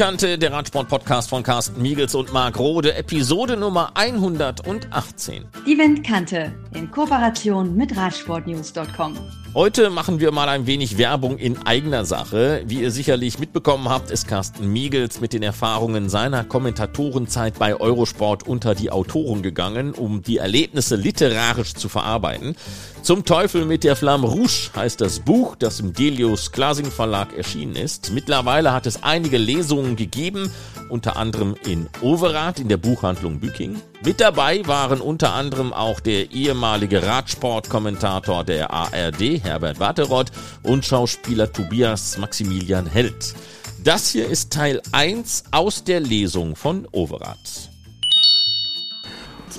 [0.00, 5.44] Windkante, der Radsport-Podcast von Carsten Miegels und Marc Rode, Episode Nummer 118.
[5.66, 9.14] Die Windkante in Kooperation mit Radsportnews.com.
[9.52, 12.62] Heute machen wir mal ein wenig Werbung in eigener Sache.
[12.66, 18.46] Wie ihr sicherlich mitbekommen habt, ist Carsten Miegels mit den Erfahrungen seiner Kommentatorenzeit bei Eurosport
[18.46, 22.54] unter die Autoren gegangen, um die Erlebnisse literarisch zu verarbeiten.
[23.02, 27.74] Zum Teufel mit der Flamme Rouge heißt das Buch, das im Delius Klasing Verlag erschienen
[27.74, 28.12] ist.
[28.12, 30.52] Mittlerweile hat es einige Lesungen gegeben,
[30.90, 33.80] unter anderem in Overath in der Buchhandlung Büking.
[34.04, 40.30] Mit dabei waren unter anderem auch der ehemalige Radsportkommentator der ARD, Herbert Watteroth
[40.62, 43.34] und Schauspieler Tobias Maximilian Held.
[43.82, 47.70] Das hier ist Teil 1 aus der Lesung von Overath.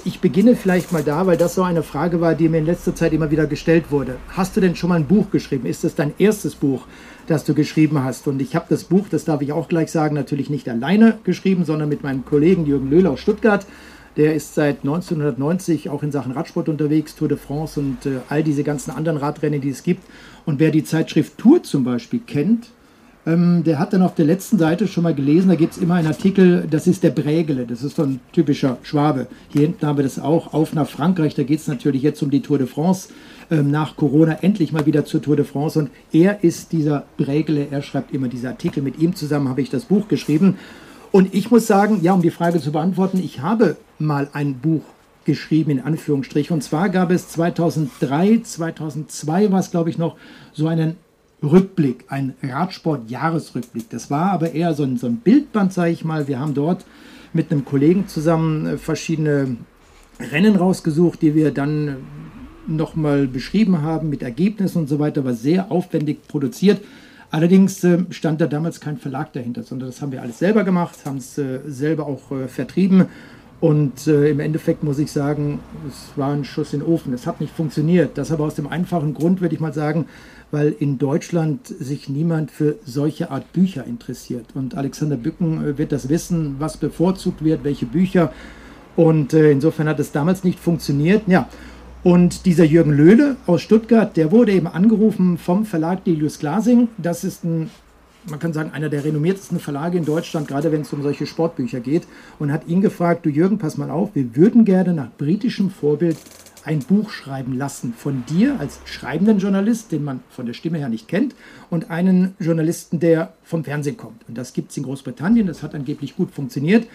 [0.06, 2.96] Ich beginne vielleicht mal da, weil das so eine Frage war, die mir in letzter
[2.96, 4.18] Zeit immer wieder gestellt wurde.
[4.30, 5.66] Hast du denn schon mal ein Buch geschrieben?
[5.66, 6.86] Ist es dein erstes Buch,
[7.28, 8.28] das du geschrieben hast?
[8.28, 11.66] Und ich habe das Buch, das darf ich auch gleich sagen, natürlich nicht alleine geschrieben,
[11.66, 13.66] sondern mit meinem Kollegen Jürgen Löhler aus Stuttgart.
[14.18, 18.44] Der ist seit 1990 auch in Sachen Radsport unterwegs, Tour de France und äh, all
[18.44, 20.04] diese ganzen anderen Radrennen, die es gibt.
[20.46, 22.72] Und wer die Zeitschrift Tour zum Beispiel kennt,
[23.26, 25.94] ähm, der hat dann auf der letzten Seite schon mal gelesen, da gibt es immer
[25.96, 29.28] einen Artikel, das ist der Brägele, das ist so ein typischer Schwabe.
[29.50, 32.32] Hier hinten haben wir das auch, auf nach Frankreich, da geht es natürlich jetzt um
[32.32, 33.10] die Tour de France,
[33.52, 37.68] ähm, nach Corona endlich mal wieder zur Tour de France und er ist dieser Brägele,
[37.70, 40.58] er schreibt immer diese Artikel, mit ihm zusammen habe ich das Buch geschrieben
[41.12, 44.84] und ich muss sagen, ja, um die Frage zu beantworten, ich habe mal ein Buch
[45.26, 46.54] geschrieben, in Anführungsstrichen.
[46.54, 50.16] Und zwar gab es 2003, 2002 war es, glaube ich, noch
[50.54, 50.96] so einen
[51.44, 53.90] Rückblick, ein Radsport-Jahresrückblick.
[53.90, 56.28] Das war aber eher so ein, so ein Bildband, sage ich mal.
[56.28, 56.86] Wir haben dort
[57.34, 59.58] mit einem Kollegen zusammen äh, verschiedene
[60.20, 61.96] Rennen rausgesucht, die wir dann äh,
[62.68, 66.82] nochmal beschrieben haben mit Ergebnissen und so weiter, war sehr aufwendig produziert.
[67.32, 71.00] Allerdings äh, stand da damals kein Verlag dahinter, sondern das haben wir alles selber gemacht,
[71.06, 73.08] haben es selber auch vertrieben
[73.62, 77.14] und äh, im Endeffekt muss ich sagen, es war ein Schuss in den Ofen.
[77.14, 78.18] Es hat nicht funktioniert.
[78.18, 80.08] Das aber aus dem einfachen Grund, würde ich mal sagen,
[80.50, 84.48] weil in Deutschland sich niemand für solche Art Bücher interessiert.
[84.56, 88.34] Und Alexander Bücken äh, wird das wissen, was bevorzugt wird, welche Bücher.
[88.96, 91.22] Und äh, insofern hat es damals nicht funktioniert.
[91.28, 91.48] Ja.
[92.04, 96.88] Und dieser Jürgen Löhle aus Stuttgart, der wurde eben angerufen vom Verlag Delius Glasing.
[96.98, 97.70] Das ist ein
[98.30, 101.80] man kann sagen, einer der renommiertesten Verlage in Deutschland, gerade wenn es um solche Sportbücher
[101.80, 102.04] geht,
[102.40, 106.18] und hat ihn gefragt, du Jürgen, pass mal auf, wir würden gerne nach britischem Vorbild
[106.64, 110.90] ein Buch schreiben lassen von dir als schreibenden Journalist, den man von der Stimme her
[110.90, 111.34] nicht kennt,
[111.70, 114.28] und einen Journalisten, der vom Fernsehen kommt.
[114.28, 116.88] Und das gibt es in Großbritannien, das hat angeblich gut funktioniert.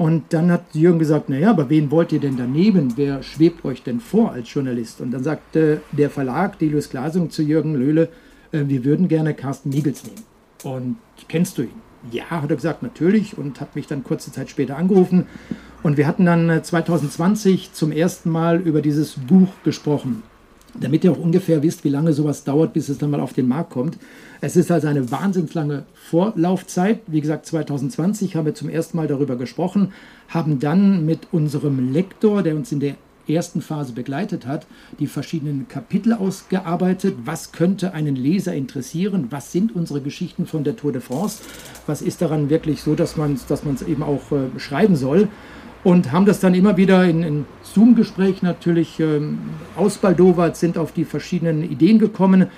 [0.00, 2.94] Und dann hat Jürgen gesagt, naja, aber wen wollt ihr denn daneben?
[2.96, 5.02] Wer schwebt euch denn vor als Journalist?
[5.02, 8.08] Und dann sagte der Verlag, Delius Glasung, zu Jürgen Löhle,
[8.50, 10.24] äh, wir würden gerne Carsten Miegels nehmen.
[10.64, 10.96] Und
[11.28, 11.82] kennst du ihn?
[12.10, 15.26] Ja, hat er gesagt, natürlich und hat mich dann kurze Zeit später angerufen.
[15.82, 20.22] Und wir hatten dann 2020 äh, zum ersten Mal über dieses Buch gesprochen,
[20.78, 23.48] damit ihr auch ungefähr wisst, wie lange sowas dauert, bis es dann mal auf den
[23.48, 23.98] Markt kommt.
[24.40, 27.00] Es ist also eine wahnsinnslange Vorlaufzeit.
[27.06, 29.92] Wie gesagt, 2020 haben wir zum ersten Mal darüber gesprochen,
[30.28, 32.96] haben dann mit unserem Lektor, der uns in der
[33.28, 34.66] ersten Phase begleitet hat,
[34.98, 37.16] die verschiedenen Kapitel ausgearbeitet.
[37.24, 39.26] Was könnte einen Leser interessieren?
[39.30, 41.42] Was sind unsere Geschichten von der Tour de France?
[41.86, 45.28] Was ist daran wirklich so, dass man es dass eben auch äh, schreiben soll?
[45.82, 49.38] Und haben das dann immer wieder in, in Zoom-Gespräch natürlich ähm,
[49.76, 52.48] ausbaldowert, sind auf die verschiedenen Ideen gekommen.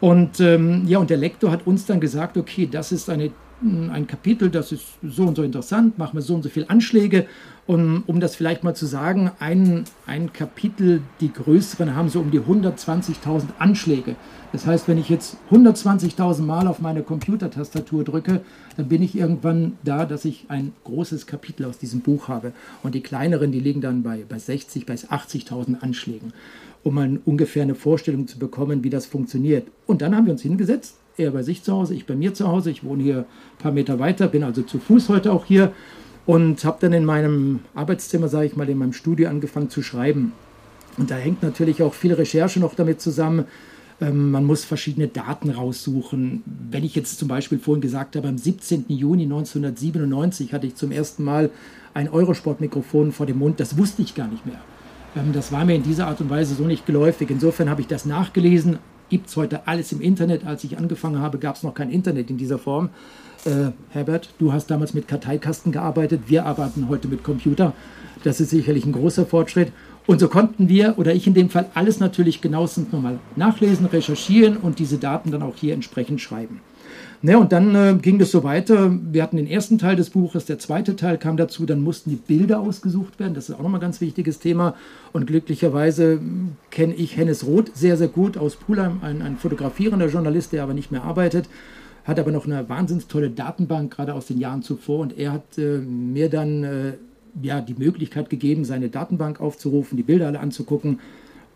[0.00, 3.30] Und ähm, ja, und der Lektor hat uns dann gesagt, okay, das ist eine
[3.64, 7.26] ein Kapitel, das ist so und so interessant, machen wir so und so viele Anschläge.
[7.66, 12.30] Und um das vielleicht mal zu sagen, ein, ein Kapitel, die größeren haben so um
[12.30, 14.16] die 120.000 Anschläge.
[14.52, 18.42] Das heißt, wenn ich jetzt 120.000 Mal auf meine Computertastatur drücke,
[18.76, 22.52] dann bin ich irgendwann da, dass ich ein großes Kapitel aus diesem Buch habe.
[22.82, 26.32] Und die kleineren, die liegen dann bei, bei 60, bei 80.000 Anschlägen,
[26.82, 29.66] um mal ungefähr eine Vorstellung zu bekommen, wie das funktioniert.
[29.86, 32.48] Und dann haben wir uns hingesetzt er bei sich zu Hause, ich bei mir zu
[32.48, 32.70] Hause.
[32.70, 35.72] Ich wohne hier ein paar Meter weiter, bin also zu Fuß heute auch hier
[36.26, 40.32] und habe dann in meinem Arbeitszimmer, sage ich mal, in meinem Studio angefangen zu schreiben.
[40.98, 43.46] Und da hängt natürlich auch viel Recherche noch damit zusammen.
[44.02, 46.42] Ähm, man muss verschiedene Daten raussuchen.
[46.70, 48.86] Wenn ich jetzt zum Beispiel vorhin gesagt habe, am 17.
[48.88, 51.50] Juni 1997 hatte ich zum ersten Mal
[51.94, 54.60] ein Eurosport-Mikrofon vor dem Mund, das wusste ich gar nicht mehr.
[55.14, 57.30] Ähm, das war mir in dieser Art und Weise so nicht geläufig.
[57.30, 58.78] Insofern habe ich das nachgelesen,
[59.08, 60.44] gibt es heute alles im Internet.
[60.44, 62.90] Als ich angefangen habe, gab es noch kein Internet in dieser Form.
[63.44, 67.72] Äh, Herbert, du hast damals mit Karteikasten gearbeitet, wir arbeiten heute mit Computer.
[68.24, 69.72] Das ist sicherlich ein großer Fortschritt.
[70.06, 74.56] Und so konnten wir, oder ich in dem Fall, alles natürlich genauestens nochmal nachlesen, recherchieren
[74.56, 76.60] und diese Daten dann auch hier entsprechend schreiben.
[77.24, 78.90] Ne, und dann äh, ging das so weiter.
[78.90, 82.16] Wir hatten den ersten Teil des Buches, der zweite Teil kam dazu, dann mussten die
[82.16, 83.34] Bilder ausgesucht werden.
[83.34, 84.74] Das ist auch nochmal ein ganz wichtiges Thema.
[85.12, 90.08] Und glücklicherweise hm, kenne ich Hennes Roth sehr, sehr gut aus Pulheim, ein, ein fotografierender
[90.08, 91.48] Journalist, der aber nicht mehr arbeitet
[92.04, 95.00] hat aber noch eine wahnsinnig tolle Datenbank, gerade aus den Jahren zuvor.
[95.00, 96.92] Und er hat äh, mir dann äh,
[97.40, 101.00] ja, die Möglichkeit gegeben, seine Datenbank aufzurufen, die Bilder alle anzugucken,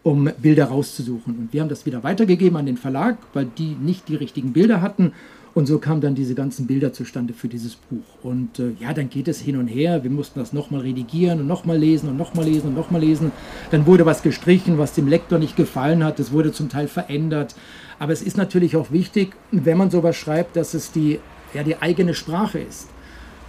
[0.03, 1.37] um Bilder rauszusuchen.
[1.37, 4.81] Und wir haben das wieder weitergegeben an den Verlag, weil die nicht die richtigen Bilder
[4.81, 5.13] hatten.
[5.53, 8.05] Und so kamen dann diese ganzen Bilder zustande für dieses Buch.
[8.23, 10.05] Und äh, ja, dann geht es hin und her.
[10.05, 13.33] Wir mussten das nochmal redigieren und nochmal lesen und nochmal lesen und nochmal lesen.
[13.71, 16.21] Dann wurde was gestrichen, was dem Lektor nicht gefallen hat.
[16.21, 17.55] Es wurde zum Teil verändert.
[17.99, 21.21] Aber es ist natürlich auch wichtig, wenn man sowas schreibt, dass es die,
[21.55, 22.91] ja, die eigene Sprache ist.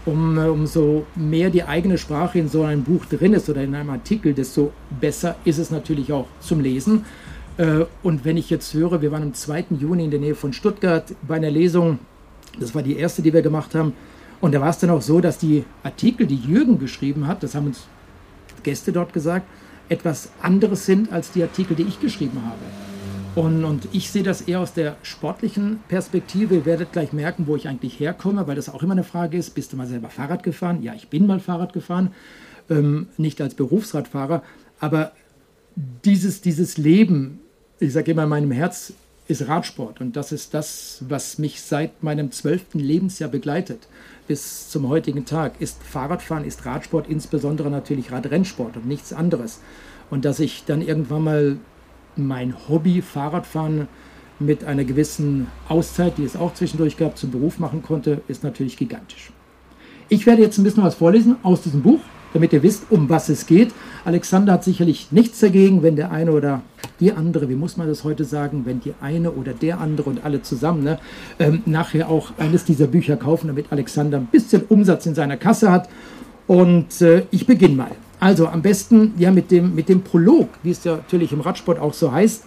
[0.07, 3.75] Um, äh, umso mehr die eigene Sprache in so einem Buch drin ist oder in
[3.75, 4.71] einem Artikel, desto
[5.01, 7.03] besser ist es natürlich auch zum Lesen.
[7.57, 9.65] Äh, und wenn ich jetzt höre, wir waren am 2.
[9.77, 11.99] Juni in der Nähe von Stuttgart bei einer Lesung,
[12.57, 13.91] das war die erste, die wir gemacht haben,
[14.39, 17.53] und da war es dann auch so, dass die Artikel, die Jürgen geschrieben hat, das
[17.53, 17.85] haben uns
[18.63, 19.45] Gäste dort gesagt,
[19.89, 22.86] etwas anderes sind als die Artikel, die ich geschrieben habe.
[23.37, 26.55] Und, und, ich sehe das eher aus der sportlichen Perspektive.
[26.55, 29.51] Ihr werdet gleich merken, wo ich eigentlich herkomme, weil das auch immer eine Frage ist.
[29.51, 30.81] Bist du mal selber Fahrrad gefahren?
[30.81, 32.11] Ja, ich bin mal Fahrrad gefahren,
[32.69, 34.43] ähm, nicht als Berufsradfahrer,
[34.79, 35.11] aber
[36.03, 37.39] dieses, dieses Leben
[37.79, 38.93] ich sage immer, in meinem Herz
[39.27, 43.87] ist Radsport und das ist das, was mich seit meinem zwölften Lebensjahr begleitet
[44.27, 45.61] bis zum heutigen Tag.
[45.61, 49.59] Ist Fahrradfahren, ist Radsport, insbesondere natürlich Radrennsport und nichts anderes.
[50.09, 51.57] Und dass ich dann irgendwann mal
[52.17, 53.87] mein Hobby Fahrradfahren
[54.39, 58.77] mit einer gewissen Auszeit, die es auch zwischendurch gab, zum Beruf machen konnte, ist natürlich
[58.77, 59.31] gigantisch.
[60.09, 61.99] Ich werde jetzt ein bisschen was vorlesen aus diesem Buch
[62.33, 63.73] damit ihr wisst, um was es geht.
[64.05, 66.61] Alexander hat sicherlich nichts dagegen, wenn der eine oder
[66.99, 70.23] die andere, wie muss man das heute sagen, wenn die eine oder der andere und
[70.23, 70.99] alle zusammen ne,
[71.39, 75.71] ähm, nachher auch eines dieser Bücher kaufen, damit Alexander ein bisschen Umsatz in seiner Kasse
[75.71, 75.89] hat.
[76.47, 77.91] Und äh, ich beginne mal.
[78.19, 81.79] Also am besten ja mit dem, mit dem Prolog, wie es ja natürlich im Radsport
[81.79, 82.45] auch so heißt.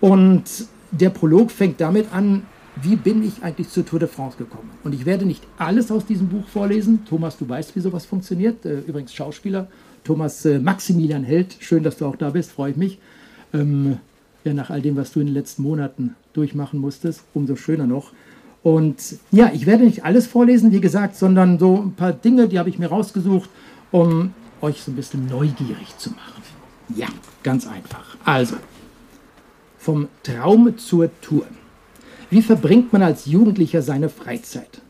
[0.00, 0.44] Und
[0.90, 2.42] der Prolog fängt damit an,
[2.82, 4.70] wie bin ich eigentlich zur Tour de France gekommen?
[4.84, 7.04] Und ich werde nicht alles aus diesem Buch vorlesen.
[7.04, 8.64] Thomas, du weißt, wie sowas funktioniert.
[8.64, 9.68] Äh, übrigens Schauspieler.
[10.04, 12.98] Thomas äh, Maximilian Held, schön, dass du auch da bist, freue ich mich.
[13.52, 13.98] Ähm,
[14.44, 18.12] ja, nach all dem, was du in den letzten Monaten durchmachen musstest, umso schöner noch.
[18.62, 22.58] Und ja, ich werde nicht alles vorlesen, wie gesagt, sondern so ein paar Dinge, die
[22.58, 23.50] habe ich mir rausgesucht,
[23.90, 26.42] um euch so ein bisschen neugierig zu machen.
[26.94, 27.08] Ja,
[27.42, 28.16] ganz einfach.
[28.24, 28.56] Also,
[29.78, 31.46] vom Traum zur Tour.
[32.30, 34.82] Wie verbringt man als Jugendlicher seine Freizeit,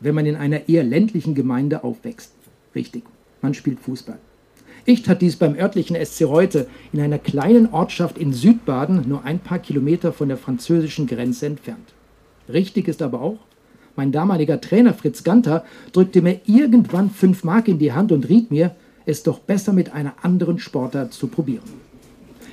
[0.00, 2.32] wenn man in einer eher ländlichen Gemeinde aufwächst?
[2.74, 3.04] Richtig,
[3.40, 4.18] man spielt Fußball.
[4.84, 9.38] Ich tat dies beim örtlichen SC Reute in einer kleinen Ortschaft in Südbaden, nur ein
[9.38, 11.92] paar Kilometer von der französischen Grenze entfernt.
[12.48, 13.38] Richtig ist aber auch,
[13.96, 18.50] mein damaliger Trainer Fritz Ganter drückte mir irgendwann fünf Mark in die Hand und riet
[18.50, 18.74] mir,
[19.08, 21.64] es doch besser mit einer anderen Sportart zu probieren.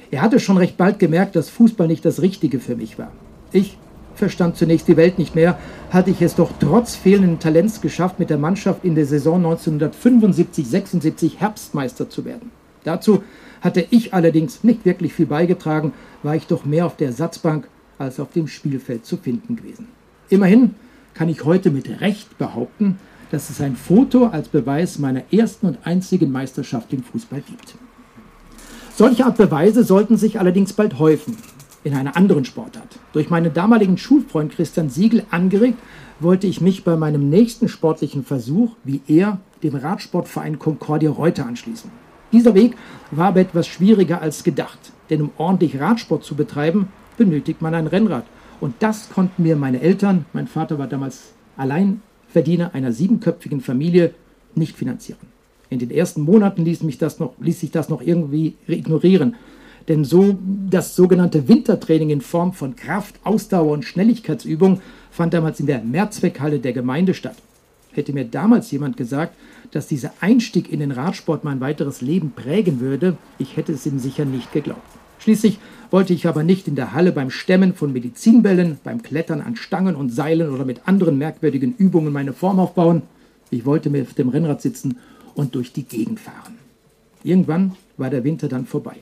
[0.10, 3.12] Er hatte schon recht bald gemerkt, dass Fußball nicht das Richtige für mich war.
[3.52, 3.78] Ich
[4.16, 5.60] verstand zunächst die Welt nicht mehr,
[5.90, 11.38] hatte ich es doch trotz fehlenden Talents geschafft, mit der Mannschaft in der Saison 1975-76
[11.38, 12.52] Herbstmeister zu werden.
[12.86, 13.24] Dazu
[13.60, 15.91] hatte ich allerdings nicht wirklich viel beigetragen,
[16.24, 19.89] war ich doch mehr auf der Satzbank als auf dem Spielfeld zu finden gewesen.
[20.29, 20.75] Immerhin
[21.13, 23.00] kann ich heute mit Recht behaupten,
[23.36, 27.75] dass es ein Foto als Beweis meiner ersten und einzigen Meisterschaft im Fußball gibt.
[28.96, 31.36] Solche Art Beweise sollten sich allerdings bald häufen
[31.84, 32.98] in einer anderen Sportart.
[33.12, 35.77] Durch meinen damaligen Schulfreund Christian Siegel angeregt,
[36.22, 41.92] wollte ich mich bei meinem nächsten sportlichen Versuch, wie er, dem Radsportverein Concordia Reuter anschließen.
[42.32, 42.77] Dieser Weg
[43.12, 46.88] war aber etwas schwieriger als gedacht, denn um ordentlich Radsport zu betreiben,
[47.18, 48.24] benötigt man ein Rennrad.
[48.62, 51.34] Und das konnten mir meine Eltern, mein Vater war damals
[52.36, 54.13] Alleinverdiener einer siebenköpfigen Familie,
[54.56, 55.20] nicht finanzieren.
[55.70, 59.36] In den ersten Monaten ließ, mich das noch, ließ sich das noch irgendwie ignorieren.
[59.88, 60.38] Denn so
[60.70, 66.60] das sogenannte Wintertraining in Form von Kraft, Ausdauer und Schnelligkeitsübung fand damals in der Mehrzweckhalle
[66.60, 67.38] der Gemeinde statt.
[67.94, 69.36] Hätte mir damals jemand gesagt,
[69.72, 74.00] dass dieser Einstieg in den Radsport mein weiteres Leben prägen würde, ich hätte es ihm
[74.00, 75.04] sicher nicht geglaubt.
[75.25, 75.58] Schließlich
[75.89, 79.96] wollte ich aber nicht in der Halle beim Stemmen von Medizinbällen, beim Klettern an Stangen
[79.96, 83.01] und Seilen oder mit anderen merkwürdigen Übungen meine Form aufbauen.
[83.50, 85.00] Ich wollte mir auf dem Rennrad sitzen
[85.34, 86.60] und durch die Gegend fahren.
[87.24, 88.98] Irgendwann war der Winter dann vorbei.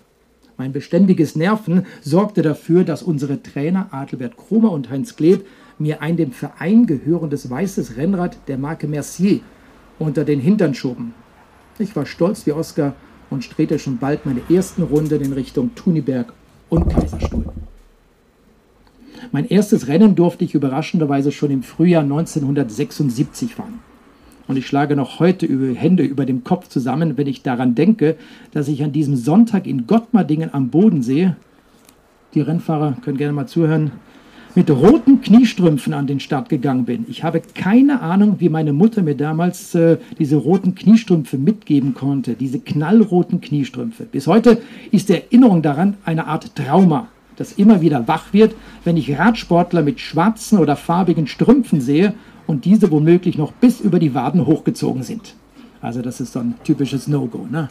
[0.56, 5.46] Mein beständiges Nerven sorgte dafür, dass unsere Trainer Adelbert Kromer und Heinz Kleb
[5.78, 9.42] mir ein dem Verein gehörendes weißes Rennrad der Marke Mercier
[10.00, 11.14] unter den Hintern schoben.
[11.80, 12.96] Ich war stolz wie Oscar
[13.34, 16.32] und strebte schon bald meine ersten Runden in Richtung Thuniberg
[16.70, 17.46] und Kaiserstuhl.
[19.32, 23.80] Mein erstes Rennen durfte ich überraschenderweise schon im Frühjahr 1976 fahren.
[24.48, 28.18] Und ich schlage noch heute über Hände über dem Kopf zusammen, wenn ich daran denke,
[28.52, 31.34] dass ich an diesem Sonntag in Gottmardingen am Bodensee,
[32.34, 33.92] die Rennfahrer können gerne mal zuhören,
[34.56, 37.06] mit roten Kniestrümpfen an den Start gegangen bin.
[37.10, 42.36] Ich habe keine Ahnung, wie meine Mutter mir damals äh, diese roten Kniestrümpfe mitgeben konnte,
[42.36, 44.04] diese knallroten Kniestrümpfe.
[44.04, 48.98] Bis heute ist die Erinnerung daran eine Art Trauma, das immer wieder wach wird, wenn
[48.98, 52.14] ich Radsportler mit schwarzen oder farbigen Strümpfen sehe
[52.46, 55.36] und diese womöglich noch bis über die Waden hochgezogen sind.
[55.82, 57.48] Also das ist so ein typisches No-Go.
[57.50, 57.70] Ne?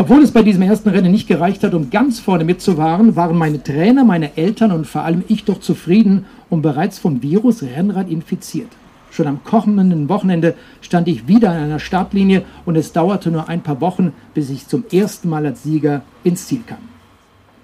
[0.00, 3.60] Obwohl es bei diesem ersten Rennen nicht gereicht hat, um ganz vorne mitzufahren, waren meine
[3.60, 8.68] Trainer, meine Eltern und vor allem ich doch zufrieden und bereits vom Virus Rennrad infiziert.
[9.10, 13.62] Schon am kommenden Wochenende stand ich wieder an einer Startlinie und es dauerte nur ein
[13.62, 16.78] paar Wochen, bis ich zum ersten Mal als Sieger ins Ziel kam.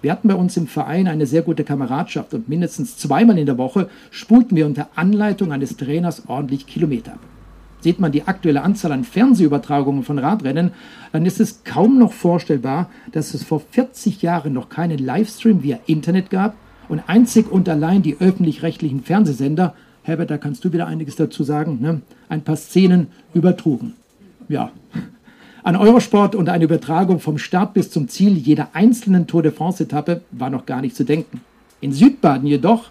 [0.02, 3.58] Wir hatten bei uns im Verein eine sehr gute Kameradschaft und mindestens zweimal in der
[3.58, 7.33] Woche spulten wir unter Anleitung eines Trainers ordentlich Kilometer ab.
[7.84, 10.70] Sieht man die aktuelle Anzahl an Fernsehübertragungen von Radrennen,
[11.12, 15.78] dann ist es kaum noch vorstellbar, dass es vor 40 Jahren noch keinen Livestream via
[15.84, 16.54] Internet gab
[16.88, 21.82] und einzig und allein die öffentlich-rechtlichen Fernsehsender, Herbert, da kannst du wieder einiges dazu sagen,
[21.82, 22.00] ne,
[22.30, 23.92] ein paar Szenen übertrugen.
[24.48, 24.72] Ja,
[25.62, 30.22] an Eurosport und eine Übertragung vom Start bis zum Ziel jeder einzelnen Tour de France-Etappe
[30.30, 31.42] war noch gar nicht zu denken.
[31.82, 32.88] In Südbaden jedoch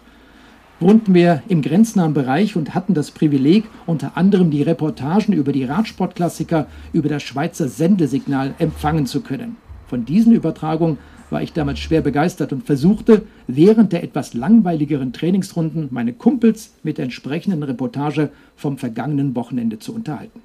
[0.80, 5.64] wohnten wir im grenznahen Bereich und hatten das Privileg, unter anderem die Reportagen über die
[5.64, 9.56] Radsportklassiker über das Schweizer Sendesignal empfangen zu können.
[9.86, 10.98] Von diesen Übertragungen
[11.30, 16.98] war ich damals schwer begeistert und versuchte, während der etwas langweiligeren Trainingsrunden meine Kumpels mit
[16.98, 20.40] der entsprechenden Reportage vom vergangenen Wochenende zu unterhalten.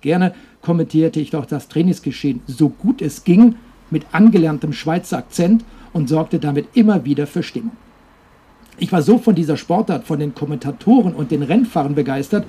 [0.00, 3.56] Gerne kommentierte ich doch das Trainingsgeschehen so gut es ging
[3.90, 7.72] mit angelerntem Schweizer Akzent und sorgte damit immer wieder für Stimmung.
[8.76, 12.44] Ich war so von dieser Sportart, von den Kommentatoren und den Rennfahrern begeistert,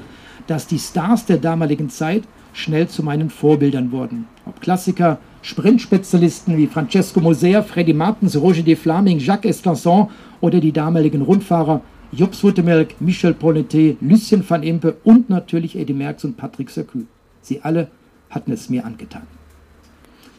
[0.47, 4.27] dass die Stars der damaligen Zeit schnell zu meinen Vorbildern wurden.
[4.45, 10.09] Ob Klassiker, Sprintspezialisten wie Francesco Moser, Freddy Martens, Roger de Flaming, Jacques Esclanson
[10.41, 16.23] oder die damaligen Rundfahrer Jups Wuttemelk, Michel Poletet, Lucien van Impe und natürlich Eddie Merckx
[16.23, 17.05] und Patrick Sercul.
[17.41, 17.89] Sie alle
[18.29, 19.23] hatten es mir angetan.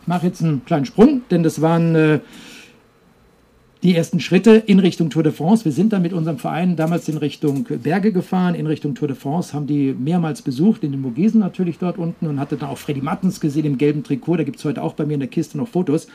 [0.03, 2.21] Ich mache jetzt einen kleinen Sprung, denn das waren äh,
[3.87, 5.65] die ersten Schritte in Richtung Tour de France.
[5.65, 9.17] Wir sind dann mit unserem Verein damals in Richtung Berge gefahren, in Richtung Tour de
[9.17, 12.79] France, haben die mehrmals besucht, in den Vogesen natürlich dort unten und hatte dann auch
[12.79, 14.39] Freddy Mattens gesehen im gelben Trikot.
[14.39, 16.09] Da gibt es heute auch bei mir in der Kiste noch Fotos.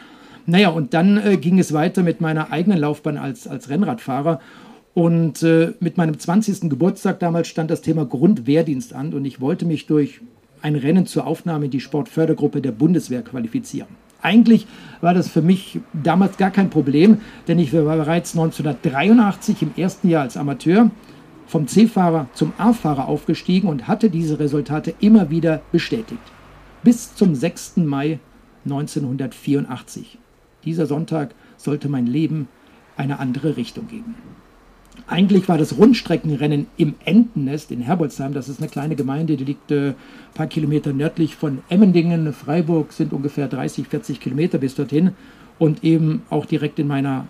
[0.45, 4.41] Naja, und dann äh, ging es weiter mit meiner eigenen Laufbahn als, als Rennradfahrer.
[4.93, 6.69] Und äh, mit meinem 20.
[6.69, 10.19] Geburtstag damals stand das Thema Grundwehrdienst an und ich wollte mich durch
[10.61, 14.00] ein Rennen zur Aufnahme in die Sportfördergruppe der Bundeswehr qualifizieren.
[14.21, 14.67] Eigentlich
[15.01, 20.09] war das für mich damals gar kein Problem, denn ich war bereits 1983 im ersten
[20.09, 20.91] Jahr als Amateur
[21.47, 26.21] vom C-Fahrer zum A-Fahrer aufgestiegen und hatte diese Resultate immer wieder bestätigt.
[26.83, 27.77] Bis zum 6.
[27.77, 28.19] Mai
[28.65, 30.17] 1984.
[30.63, 32.47] Dieser Sonntag sollte mein Leben
[32.95, 34.15] eine andere Richtung geben.
[35.11, 38.33] Eigentlich war das Rundstreckenrennen im Entennest in Herbolzheim.
[38.33, 39.93] Das ist eine kleine Gemeinde, die liegt ein äh,
[40.33, 42.31] paar Kilometer nördlich von Emmendingen.
[42.31, 45.11] Freiburg sind ungefähr 30, 40 Kilometer bis dorthin
[45.59, 47.27] und eben auch direkt in meiner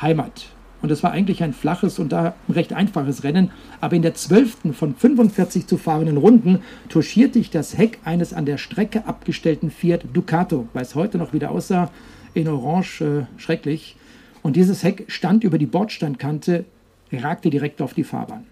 [0.00, 0.46] Heimat.
[0.80, 3.50] Und das war eigentlich ein flaches und da recht einfaches Rennen.
[3.82, 8.46] Aber in der zwölften von 45 zu fahrenden Runden touchierte ich das Heck eines an
[8.46, 11.90] der Strecke abgestellten Fiat Ducato, weil es heute noch wieder aussah,
[12.32, 13.96] in Orange, äh, schrecklich.
[14.40, 16.64] Und dieses Heck stand über die Bordsteinkante,
[17.12, 18.44] ragte direkt auf die Fahrbahn.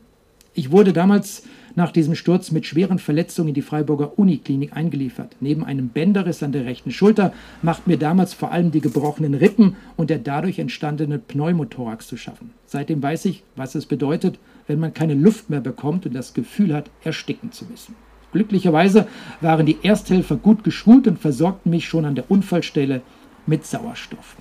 [0.57, 1.43] Ich wurde damals
[1.75, 5.35] nach diesem Sturz mit schweren Verletzungen in die Freiburger Uniklinik eingeliefert.
[5.41, 7.33] Neben einem Bänderriss an der rechten Schulter
[7.63, 12.53] macht mir damals vor allem die gebrochenen Rippen und der dadurch entstandene Pneumothorax zu schaffen.
[12.67, 16.73] Seitdem weiß ich, was es bedeutet, wenn man keine Luft mehr bekommt und das Gefühl
[16.73, 17.97] hat, ersticken zu müssen.
[18.33, 19.09] Glücklicherweise
[19.41, 23.03] waren die Ersthelfer gut geschult und versorgten mich schon an der Unfallstelle
[23.47, 24.37] mit Sauerstoff.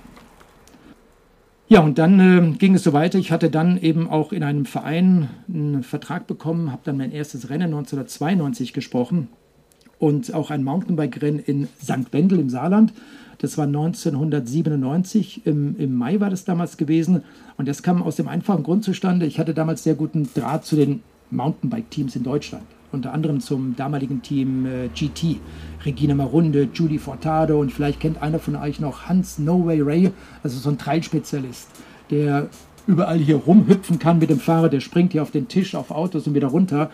[1.66, 3.18] Ja, und dann äh, ging es so weiter.
[3.18, 7.48] Ich hatte dann eben auch in einem Verein einen Vertrag bekommen, habe dann mein erstes
[7.48, 9.28] Rennen 1992 gesprochen
[9.98, 12.12] und auch ein Mountainbike-Rennen in St.
[12.12, 12.92] Wendel im Saarland.
[13.38, 17.22] Das war 1997, im, im Mai war das damals gewesen.
[17.56, 20.76] Und das kam aus dem einfachen Grund zustande, ich hatte damals sehr guten Draht zu
[20.76, 22.64] den Mountainbike-Teams in Deutschland.
[22.94, 25.40] Unter anderem zum damaligen Team äh, GT.
[25.84, 30.10] Regina Marunde, Judy Fortado und vielleicht kennt einer von euch noch Hans No Way Ray,
[30.42, 31.68] also so ein Trailspezialist,
[32.10, 32.48] der
[32.86, 36.26] überall hier rumhüpfen kann mit dem Fahrer, der springt hier auf den Tisch, auf Autos
[36.26, 36.90] und wieder runter.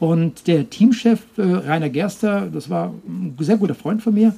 [0.00, 4.34] Und der Teamchef äh, Rainer Gerster, das war ein sehr guter Freund von mir,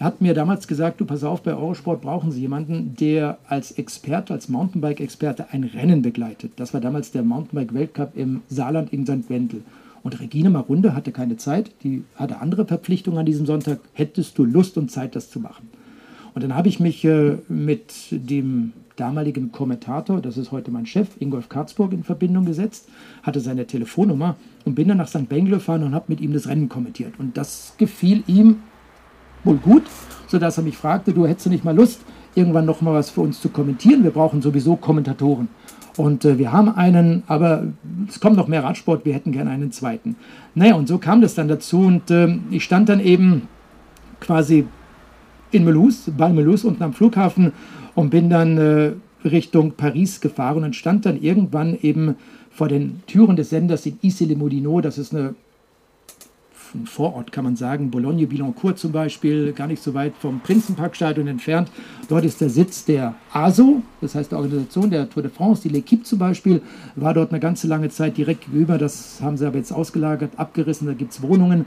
[0.00, 4.32] hat mir damals gesagt, du pass auf, bei Eurosport brauchen sie jemanden, der als Experte,
[4.32, 6.52] als Mountainbike-Experte ein Rennen begleitet.
[6.56, 9.28] Das war damals der Mountainbike-Weltcup im Saarland in St.
[9.28, 9.62] Wendel.
[10.02, 13.80] Und Regine Marunde hatte keine Zeit, die hatte andere Verpflichtungen an diesem Sonntag.
[13.92, 15.68] Hättest du Lust und Zeit, das zu machen?
[16.34, 21.08] Und dann habe ich mich äh, mit dem damaligen Kommentator, das ist heute mein Chef,
[21.18, 22.88] Ingolf Karzburg, in Verbindung gesetzt,
[23.22, 25.28] hatte seine Telefonnummer und bin dann nach St.
[25.28, 27.14] Bengel gefahren und habe mit ihm das Rennen kommentiert.
[27.18, 28.56] Und das gefiel ihm
[29.42, 29.84] wohl gut,
[30.28, 32.00] sodass er mich fragte, du hättest du nicht mal Lust,
[32.34, 34.04] irgendwann noch mal was für uns zu kommentieren?
[34.04, 35.48] Wir brauchen sowieso Kommentatoren.
[35.96, 37.64] Und äh, wir haben einen, aber
[38.08, 40.16] es kommt noch mehr Radsport, wir hätten gerne einen zweiten.
[40.54, 43.48] Naja, und so kam das dann dazu und äh, ich stand dann eben
[44.20, 44.66] quasi
[45.50, 47.52] in Melus, bei Melus unten am Flughafen
[47.94, 48.92] und bin dann äh,
[49.24, 52.14] Richtung Paris gefahren und stand dann irgendwann eben
[52.50, 54.80] vor den Türen des Senders in Issy-les-Moulineaux.
[54.80, 55.34] Das ist eine
[56.74, 61.70] ein Vorort, kann man sagen, Boulogne-Billancourt zum Beispiel, gar nicht so weit vom Prinzenparkstadion entfernt.
[62.08, 65.68] Dort ist der Sitz der ASO, das heißt der Organisation der Tour de France.
[65.68, 66.62] Die L'Equipe zum Beispiel
[66.96, 68.78] war dort eine ganze lange Zeit direkt gegenüber.
[68.78, 71.66] Das haben sie aber jetzt ausgelagert, abgerissen, da gibt es Wohnungen.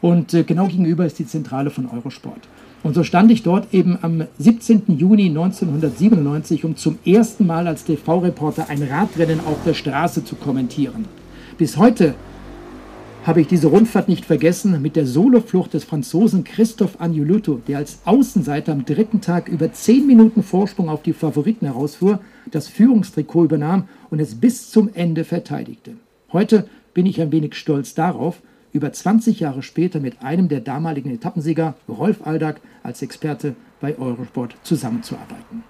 [0.00, 2.48] Und äh, genau gegenüber ist die Zentrale von Eurosport.
[2.82, 4.84] Und so stand ich dort eben am 17.
[4.98, 11.06] Juni 1997, um zum ersten Mal als TV-Reporter ein Radrennen auf der Straße zu kommentieren.
[11.58, 12.14] Bis heute
[13.24, 18.00] habe ich diese Rundfahrt nicht vergessen mit der Soloflucht des Franzosen Christophe Agnoloto, der als
[18.04, 22.20] Außenseiter am dritten Tag über zehn Minuten Vorsprung auf die Favoriten herausfuhr,
[22.50, 25.92] das Führungstrikot übernahm und es bis zum Ende verteidigte.
[26.32, 28.40] Heute bin ich ein wenig stolz darauf,
[28.72, 34.56] über 20 Jahre später mit einem der damaligen Etappensieger, Rolf Aldag, als Experte bei Eurosport
[34.62, 35.64] zusammenzuarbeiten.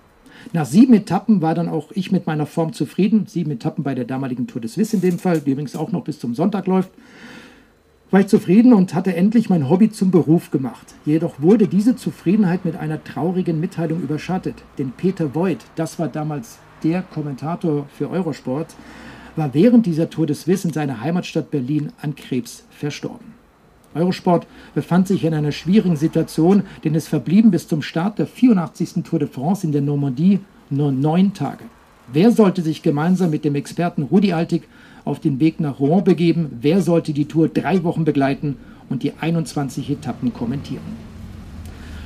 [0.52, 3.26] Nach sieben Etappen war dann auch ich mit meiner Form zufrieden.
[3.26, 6.04] Sieben Etappen bei der damaligen Tour de Suisse in dem Fall, die übrigens auch noch
[6.04, 6.90] bis zum Sonntag läuft
[8.10, 10.94] war ich zufrieden und hatte endlich mein Hobby zum Beruf gemacht.
[11.04, 14.54] Jedoch wurde diese Zufriedenheit mit einer traurigen Mitteilung überschattet.
[14.78, 18.74] Denn Peter Voigt, das war damals der Kommentator für Eurosport,
[19.36, 23.34] war während dieser Tour des Wiss in seiner Heimatstadt Berlin an Krebs verstorben.
[23.94, 29.02] Eurosport befand sich in einer schwierigen Situation, denn es verblieben bis zum Start der 84.
[29.04, 30.40] Tour de France in der Normandie
[30.70, 31.64] nur neun Tage.
[32.12, 34.62] Wer sollte sich gemeinsam mit dem Experten Rudi Altig
[35.08, 36.58] auf den Weg nach Rouen begeben.
[36.60, 38.56] Wer sollte die Tour drei Wochen begleiten
[38.88, 41.08] und die 21 Etappen kommentieren?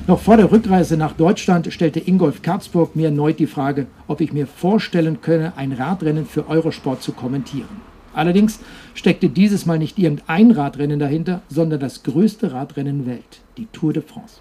[0.07, 4.33] Noch vor der Rückreise nach Deutschland stellte Ingolf Karzburg mir erneut die Frage, ob ich
[4.33, 7.93] mir vorstellen könne, ein Radrennen für Eurosport zu kommentieren.
[8.15, 8.61] Allerdings
[8.95, 14.03] steckte dieses Mal nicht irgendein Radrennen dahinter, sondern das größte Radrennen Welt, die Tour de
[14.03, 14.41] France.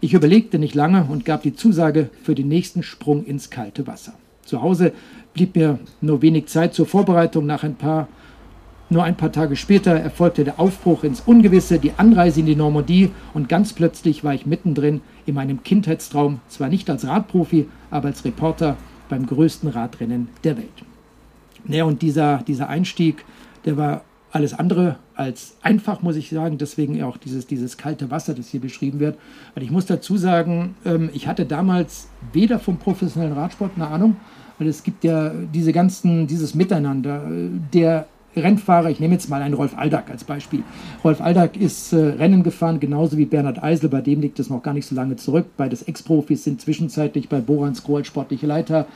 [0.00, 4.14] Ich überlegte nicht lange und gab die Zusage für den nächsten Sprung ins kalte Wasser.
[4.44, 4.92] Zu Hause
[5.36, 7.44] blieb mir nur wenig Zeit zur Vorbereitung.
[7.44, 8.08] Nach ein paar,
[8.88, 13.10] nur ein paar Tage später erfolgte der Aufbruch ins Ungewisse, die Anreise in die Normandie
[13.34, 18.24] und ganz plötzlich war ich mittendrin in meinem Kindheitstraum, zwar nicht als Radprofi, aber als
[18.24, 18.78] Reporter
[19.10, 20.68] beim größten Radrennen der Welt.
[21.64, 23.24] Naja, und dieser, dieser Einstieg,
[23.66, 26.58] der war alles andere als einfach, muss ich sagen.
[26.58, 29.18] Deswegen auch dieses, dieses kalte Wasser, das hier beschrieben wird.
[29.54, 34.16] Weil ich muss dazu sagen, ähm, ich hatte damals weder vom professionellen Radsport eine Ahnung,
[34.58, 37.22] weil es gibt ja diese ganzen, dieses Miteinander.
[37.72, 40.62] Der Rennfahrer, ich nehme jetzt mal einen Rolf Aldag als Beispiel.
[41.02, 44.62] Rolf Aldag ist äh, Rennen gefahren, genauso wie Bernhard Eisel, bei dem liegt es noch
[44.62, 45.46] gar nicht so lange zurück.
[45.56, 48.86] Beides Ex-Profis sind zwischenzeitlich bei Borans als sportliche Leiter,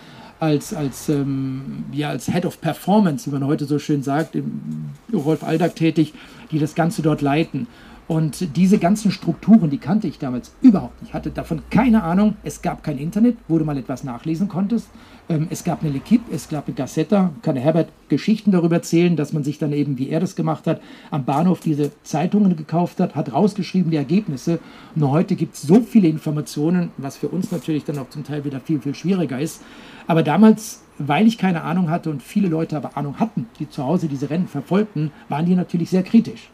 [0.40, 4.90] als, als, ähm, ja, als Head of Performance, wie man heute so schön sagt, im
[5.12, 6.12] Rolf Aldag tätig,
[6.50, 7.66] die das Ganze dort leiten.
[8.10, 11.10] Und diese ganzen Strukturen, die kannte ich damals überhaupt nicht.
[11.10, 12.34] Ich hatte davon keine Ahnung.
[12.42, 14.88] Es gab kein Internet, wo du mal etwas nachlesen konntest.
[15.28, 17.30] Ähm, es gab eine L'Equipe, es gab eine Gazzetta.
[17.42, 20.80] Kann Herbert Geschichten darüber erzählen, dass man sich dann eben, wie er das gemacht hat,
[21.12, 24.58] am Bahnhof diese Zeitungen gekauft hat, hat rausgeschrieben die Ergebnisse.
[24.96, 28.44] Nur heute gibt es so viele Informationen, was für uns natürlich dann auch zum Teil
[28.44, 29.62] wieder viel, viel schwieriger ist.
[30.08, 33.84] Aber damals weil ich keine Ahnung hatte und viele Leute aber Ahnung hatten, die zu
[33.84, 36.50] Hause diese Rennen verfolgten, waren die natürlich sehr kritisch.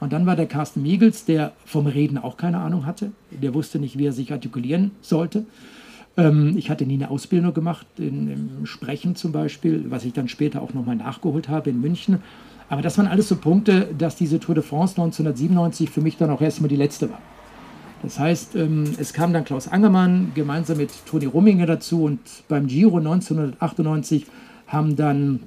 [0.00, 3.12] Und dann war der Carsten Miegels, der vom Reden auch keine Ahnung hatte.
[3.30, 5.44] Der wusste nicht, wie er sich artikulieren sollte.
[6.16, 10.28] Ähm, ich hatte nie eine Ausbildung gemacht, in, im Sprechen zum Beispiel, was ich dann
[10.28, 12.18] später auch nochmal nachgeholt habe in München.
[12.68, 16.30] Aber das waren alles so Punkte, dass diese Tour de France 1997 für mich dann
[16.30, 17.18] auch erstmal die letzte war.
[18.02, 22.66] Das heißt, ähm, es kam dann Klaus Angermann gemeinsam mit Toni Rumminger dazu und beim
[22.66, 24.26] Giro 1998
[24.66, 25.40] haben dann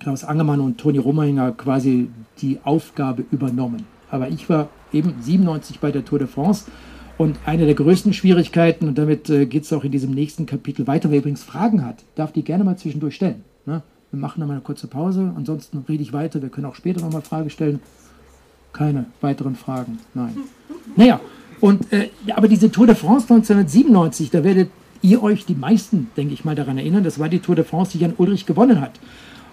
[0.00, 2.08] Klaus Angermann und Toni Rominger quasi
[2.40, 3.86] die Aufgabe übernommen.
[4.10, 6.66] Aber ich war eben 97 bei der Tour de France
[7.16, 10.86] und eine der größten Schwierigkeiten, und damit äh, geht es auch in diesem nächsten Kapitel
[10.86, 13.44] weiter, wer übrigens Fragen hat, darf die gerne mal zwischendurch stellen.
[13.66, 13.82] Ne?
[14.10, 16.42] Wir machen dann mal eine kurze Pause, ansonsten rede ich weiter.
[16.42, 17.80] Wir können auch später nochmal Fragen stellen.
[18.72, 20.36] Keine weiteren Fragen, nein.
[20.96, 21.18] Naja,
[21.60, 26.34] und, äh, aber diese Tour de France 1997, da werdet ihr euch die meisten, denke
[26.34, 28.92] ich mal, daran erinnern, das war die Tour de France, die Jan Ulrich gewonnen hat.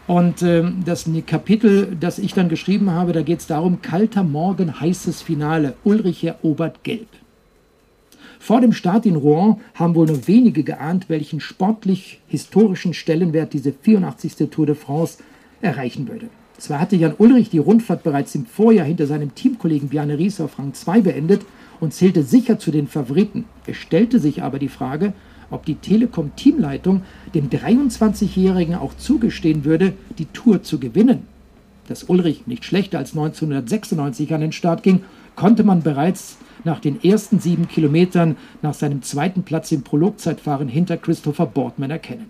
[0.07, 4.79] Und ähm, das Kapitel, das ich dann geschrieben habe, da geht es darum, kalter Morgen,
[4.79, 7.07] heißes Finale, Ulrich erobert Gelb.
[8.39, 14.49] Vor dem Start in Rouen haben wohl nur wenige geahnt, welchen sportlich-historischen Stellenwert diese 84.
[14.49, 15.19] Tour de France
[15.61, 16.27] erreichen würde.
[16.57, 20.57] Zwar hatte Jan Ulrich die Rundfahrt bereits im Vorjahr hinter seinem Teamkollegen Bjarne Ries auf
[20.57, 21.45] Rang 2 beendet
[21.79, 23.45] und zählte sicher zu den Favoriten.
[23.67, 25.13] Es stellte sich aber die Frage,
[25.51, 27.03] ob die Telekom-Teamleitung
[27.35, 31.27] dem 23-Jährigen auch zugestehen würde, die Tour zu gewinnen.
[31.87, 35.03] Dass Ulrich nicht schlechter als 1996 an den Start ging,
[35.35, 40.97] konnte man bereits nach den ersten sieben Kilometern nach seinem zweiten Platz im Prologzeitfahren hinter
[40.97, 42.27] Christopher Boardman erkennen.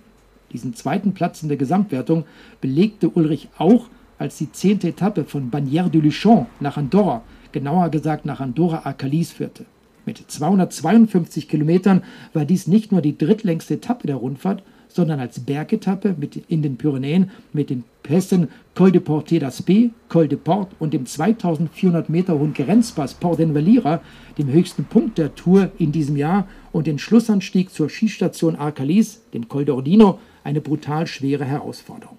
[0.52, 2.26] Diesen zweiten Platz in der Gesamtwertung
[2.60, 8.26] belegte Ulrich auch, als die zehnte Etappe von Bagnères de Luchon nach Andorra, genauer gesagt
[8.26, 9.66] nach Andorra Arcalis führte.
[10.06, 16.16] Mit 252 Kilometern war dies nicht nur die drittlängste Etappe der Rundfahrt, sondern als Bergetappe
[16.48, 21.06] in den Pyrenäen mit den Pässen Col de Porte d'Aspet, Col de Port und dem
[21.06, 24.00] 2400 Meter hohen Grenzpass Port d'Envalira,
[24.38, 29.48] dem höchsten Punkt der Tour in diesem Jahr, und den Schlussanstieg zur Skistation Arcalis, dem
[29.48, 32.18] Col d'Ordino, eine brutal schwere Herausforderung.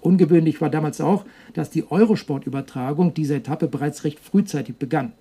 [0.00, 5.12] Ungewöhnlich war damals auch, dass die Eurosport-Übertragung dieser Etappe bereits recht frühzeitig begann.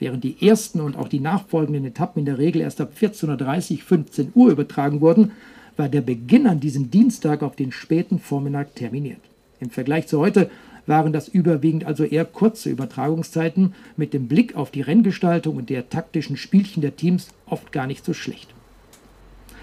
[0.00, 4.32] Während die ersten und auch die nachfolgenden Etappen in der Regel erst ab 14.30 15
[4.34, 5.32] Uhr übertragen wurden,
[5.76, 9.20] war der Beginn an diesem Dienstag auf den späten Vormittag terminiert.
[9.60, 10.50] Im Vergleich zu heute
[10.86, 15.90] waren das überwiegend also eher kurze Übertragungszeiten mit dem Blick auf die Renngestaltung und der
[15.90, 18.54] taktischen Spielchen der Teams oft gar nicht so schlecht.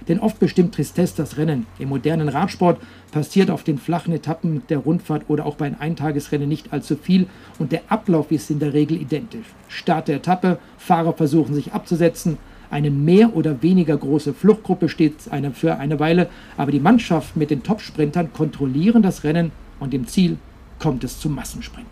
[0.07, 1.65] Denn oft bestimmt Tristesse das Rennen.
[1.79, 2.79] Im modernen Radsport
[3.11, 7.27] passiert auf den flachen Etappen der Rundfahrt oder auch bei einem Eintagesrennen nicht allzu viel
[7.59, 9.47] und der Ablauf ist in der Regel identisch.
[9.67, 12.37] Start der Etappe, Fahrer versuchen sich abzusetzen,
[12.69, 17.49] eine mehr oder weniger große Fluchtgruppe steht eine für eine Weile, aber die Mannschaft mit
[17.49, 20.37] den Topsprintern kontrollieren das Rennen und im Ziel
[20.79, 21.87] kommt es zum Massensprint.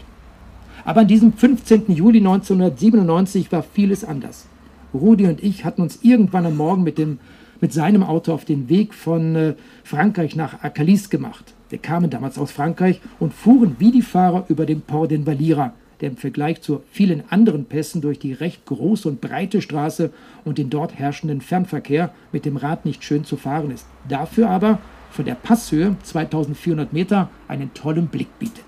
[0.83, 1.95] Aber an diesem 15.
[1.95, 4.47] Juli 1997 war vieles anders.
[4.93, 7.19] Rudi und ich hatten uns irgendwann am Morgen mit, dem,
[7.61, 11.53] mit seinem Auto auf den Weg von äh, Frankreich nach Arcalis gemacht.
[11.69, 16.09] Wir kamen damals aus Frankreich und fuhren wie die Fahrer über den Port d'Envalira, der
[16.09, 20.11] im Vergleich zu vielen anderen Pässen durch die recht große und breite Straße
[20.43, 23.87] und den dort herrschenden Fernverkehr mit dem Rad nicht schön zu fahren ist.
[24.07, 24.79] Dafür aber
[25.11, 28.65] von der Passhöhe 2400 Meter einen tollen Blick bietet.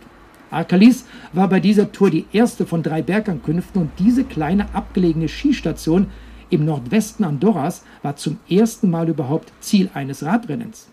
[0.49, 6.07] Arcalis war bei dieser Tour die erste von drei Bergankünften und diese kleine abgelegene Skistation
[6.49, 10.87] im Nordwesten Andorras war zum ersten Mal überhaupt Ziel eines Radrennens.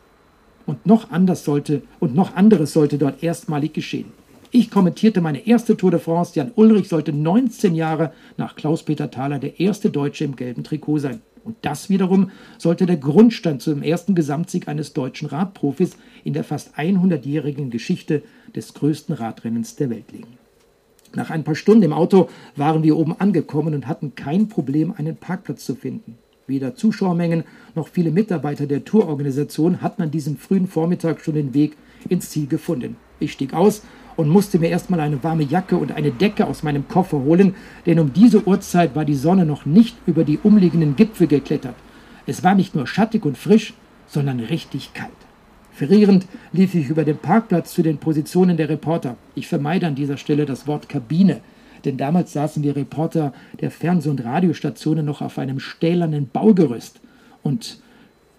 [0.67, 4.13] Und noch anders sollte und noch anderes sollte dort erstmalig geschehen.
[4.51, 6.33] Ich kommentierte meine erste Tour de France.
[6.35, 11.23] Jan Ulrich sollte 19 Jahre nach Klaus-Peter Thaler der erste Deutsche im gelben Trikot sein.
[11.45, 16.79] Und das wiederum sollte der Grundstein zum ersten Gesamtsieg eines deutschen Radprofis in der fast
[16.79, 18.23] 100-jährigen Geschichte
[18.55, 20.44] des größten Radrennens der Welt liegen.
[21.15, 25.17] Nach ein paar Stunden im Auto waren wir oben angekommen und hatten kein Problem, einen
[25.17, 26.19] Parkplatz zu finden.
[26.47, 31.77] Weder Zuschauermengen noch viele Mitarbeiter der Tourorganisation hatten an diesem frühen Vormittag schon den Weg
[32.09, 32.97] ins Ziel gefunden.
[33.21, 33.83] Ich stieg aus
[34.17, 37.55] und musste mir erstmal eine warme Jacke und eine Decke aus meinem Koffer holen,
[37.87, 41.77] denn um diese Uhrzeit war die Sonne noch nicht über die umliegenden Gipfel geklettert.
[42.27, 43.75] Es war nicht nur schattig und frisch,
[44.07, 45.13] sondern richtig kalt.
[45.75, 49.17] Frierend lief ich über den Parkplatz zu den Positionen der Reporter.
[49.35, 51.41] Ich vermeide an dieser Stelle das Wort Kabine,
[51.85, 57.01] denn damals saßen wir Reporter der Fernseh- und Radiostationen noch auf einem stählernen Baugerüst
[57.43, 57.81] und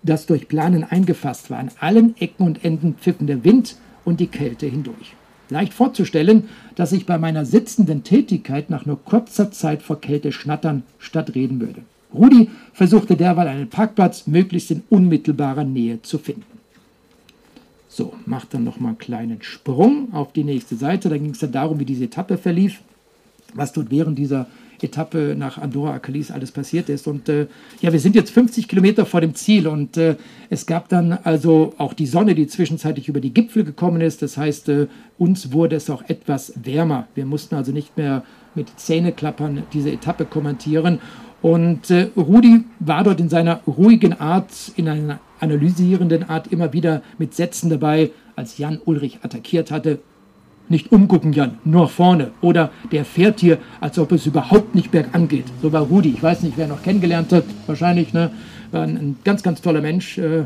[0.01, 1.59] das durch Planen eingefasst war.
[1.59, 5.15] An allen Ecken und Enden pfiffen der Wind und die Kälte hindurch.
[5.49, 10.83] Leicht vorzustellen, dass ich bei meiner sitzenden Tätigkeit nach nur kurzer Zeit vor Kälte schnattern
[10.99, 11.81] statt reden würde.
[12.13, 16.54] Rudi versuchte derweil einen Parkplatz möglichst in unmittelbarer Nähe zu finden.
[17.95, 21.07] So, macht dann nochmal einen kleinen Sprung auf die nächste Seite.
[21.07, 22.81] Da ging es dann darum, wie diese Etappe verlief,
[23.53, 24.47] was dort während dieser
[24.81, 27.07] Etappe nach Andorra Akalis alles passiert ist.
[27.07, 27.47] Und äh,
[27.79, 30.17] ja, wir sind jetzt 50 Kilometer vor dem Ziel und äh,
[30.49, 34.21] es gab dann also auch die Sonne, die zwischenzeitlich über die Gipfel gekommen ist.
[34.21, 37.07] Das heißt, äh, uns wurde es auch etwas wärmer.
[37.15, 40.99] Wir mussten also nicht mehr mit Zähneklappern diese Etappe kommentieren.
[41.41, 47.01] Und äh, Rudi war dort in seiner ruhigen Art, in einer analysierenden Art immer wieder
[47.17, 49.99] mit Sätzen dabei, als Jan Ulrich attackiert hatte.
[50.67, 52.31] nicht umgucken, Jan, nur vorne.
[52.41, 55.45] Oder der fährt hier, als ob es überhaupt nicht bergan geht.
[55.61, 56.09] So war Rudi.
[56.09, 57.43] Ich weiß nicht, wer noch kennengelernt hat.
[57.67, 58.31] Wahrscheinlich, ne?
[58.71, 60.17] War ein, ein ganz, ganz toller Mensch.
[60.17, 60.45] Äh,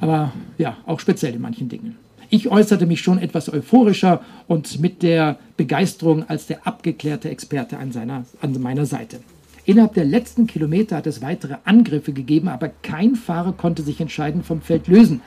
[0.00, 1.96] aber ja, auch speziell in manchen Dingen.
[2.28, 7.92] Ich äußerte mich schon etwas euphorischer und mit der Begeisterung als der abgeklärte Experte an,
[7.92, 9.20] seiner, an meiner Seite.
[9.66, 14.46] Innerhalb der letzten Kilometer hat es weitere Angriffe gegeben, aber kein Fahrer konnte sich entscheidend
[14.46, 15.20] vom Feld lösen.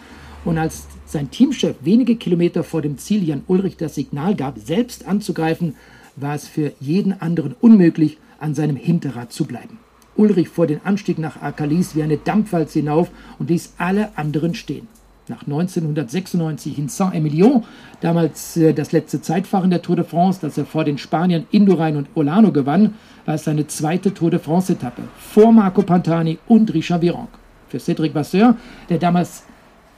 [0.45, 5.06] Und als sein Teamchef wenige Kilometer vor dem Ziel Jan Ulrich das Signal gab, selbst
[5.06, 5.75] anzugreifen,
[6.15, 9.78] war es für jeden anderen unmöglich, an seinem Hinterrad zu bleiben.
[10.15, 14.88] Ulrich fuhr den Anstieg nach Arcalis wie eine Dampfwalze hinauf und ließ alle anderen stehen.
[15.30, 17.63] Nach 1996 in Saint-Emilion,
[18.02, 21.96] damals äh, das letzte Zeitfahren der Tour de France, das er vor den Spaniern Indurain
[21.96, 27.04] und Olano gewann, war es seine zweite Tour de France-Etappe vor Marco Pantani und Richard
[27.04, 27.38] Virenque.
[27.68, 28.58] Für Cédric Vasseur,
[28.89, 29.44] der damals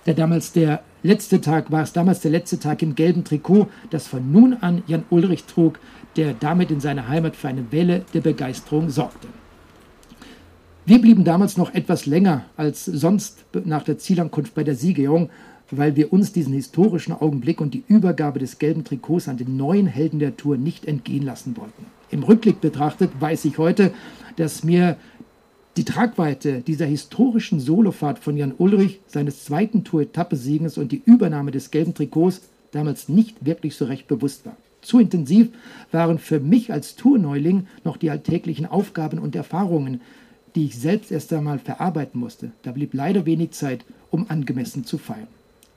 [0.06, 4.08] der damals der letzte Tag war es damals der letzte Tag im gelben Trikot, das
[4.08, 5.80] von nun an Jan Ulrich trug,
[6.17, 9.28] der damit in seiner Heimat für eine Welle der Begeisterung sorgte.
[10.91, 15.30] Wir blieben damals noch etwas länger als sonst nach der Zielankunft bei der Siegerehrung,
[15.69, 19.88] weil wir uns diesen historischen Augenblick und die Übergabe des gelben Trikots an den neuen
[19.88, 21.86] Helden der Tour nicht entgehen lassen wollten.
[22.10, 23.93] Im Rückblick betrachtet weiß ich heute,
[24.36, 24.97] dass mir
[25.77, 31.71] die Tragweite dieser historischen Solofahrt von Jan Ulrich, seines zweiten Tour-Etappe-Siegens und die Übernahme des
[31.71, 34.58] gelben Trikots damals nicht wirklich so recht bewusst war.
[34.82, 35.51] Zu intensiv
[35.93, 40.01] waren für mich als Tourneuling noch die alltäglichen Aufgaben und Erfahrungen,
[40.56, 42.52] die ich selbst erst einmal verarbeiten musste.
[42.64, 45.28] Da blieb leider wenig Zeit, um angemessen zu feiern.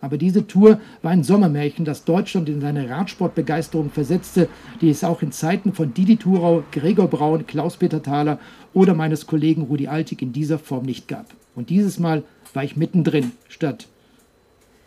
[0.01, 4.51] Aber diese Tour war ein Sommermärchen, das Deutschland in seine Radsportbegeisterung versetzte,
[4.83, 8.39] die es auch in Zeiten von Didi Thurau, Gregor Braun, Klaus-Peter Thaler
[8.75, 11.27] oder meines Kollegen Rudi Altig in dieser Form nicht gab.
[11.55, 13.87] Und dieses Mal war ich mittendrin, statt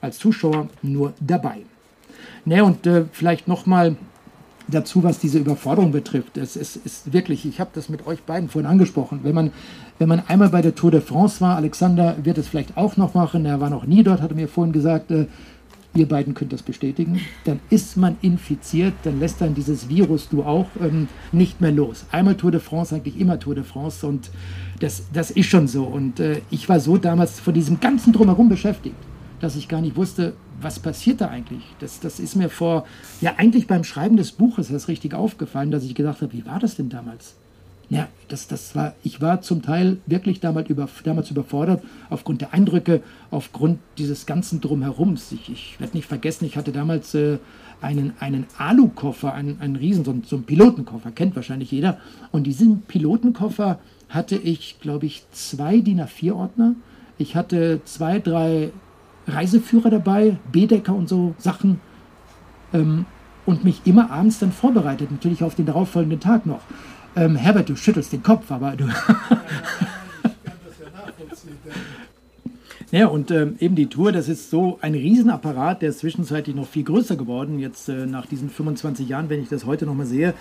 [0.02, 1.62] als Zuschauer nur dabei.
[2.46, 3.96] Ne, und äh, vielleicht nochmal
[4.68, 6.38] dazu, was diese Überforderung betrifft.
[6.38, 9.52] Es, ist wirklich, ich habe das mit euch beiden vorhin angesprochen, wenn man,
[10.00, 13.14] wenn man einmal bei der Tour de France war, Alexander wird es vielleicht auch noch
[13.14, 15.28] machen, er war noch nie dort, hat er mir vorhin gesagt, äh,
[15.96, 20.44] ihr beiden könnt das bestätigen, dann ist man infiziert, dann lässt dann dieses Virus, du
[20.44, 22.06] auch, ähm, nicht mehr los.
[22.12, 24.30] Einmal Tour de France, eigentlich immer Tour de France und
[24.80, 25.86] das, das ist schon so.
[25.86, 28.96] Und äh, ich war so damals von diesem ganzen Drumherum beschäftigt,
[29.40, 31.64] dass ich gar nicht wusste, was passiert da eigentlich?
[31.80, 32.86] Das, das ist mir vor,
[33.22, 36.60] ja eigentlich beim Schreiben des Buches das richtig aufgefallen, dass ich gedacht habe, wie war
[36.60, 37.36] das denn damals?
[37.90, 42.54] Ja, das, das war, ich war zum Teil wirklich damals, über, damals überfordert, aufgrund der
[42.54, 45.32] Eindrücke, aufgrund dieses ganzen Drumherums.
[45.32, 47.38] Ich, ich werde nicht vergessen, ich hatte damals äh,
[47.80, 51.98] einen, einen Alukoffer, einen, einen Riesen, so, so einen Pilotenkoffer, kennt wahrscheinlich jeder.
[52.32, 56.76] Und diesen Pilotenkoffer hatte ich, glaube ich, zwei DIN A4-Ordner.
[57.18, 58.72] Ich hatte zwei, drei
[59.28, 61.80] Reiseführer dabei, B-Decker und so Sachen.
[62.74, 63.06] Ähm,
[63.46, 66.60] und mich immer abends dann vorbereitet, natürlich auf den darauffolgenden Tag noch.
[67.16, 68.90] Ähm, Herbert, du schüttelst den Kopf, aber du.
[72.90, 76.68] Ja, und ähm, eben die Tour, das ist so ein Riesenapparat, der ist zwischenzeitlich noch
[76.68, 80.34] viel größer geworden, jetzt äh, nach diesen 25 Jahren, wenn ich das heute nochmal sehe.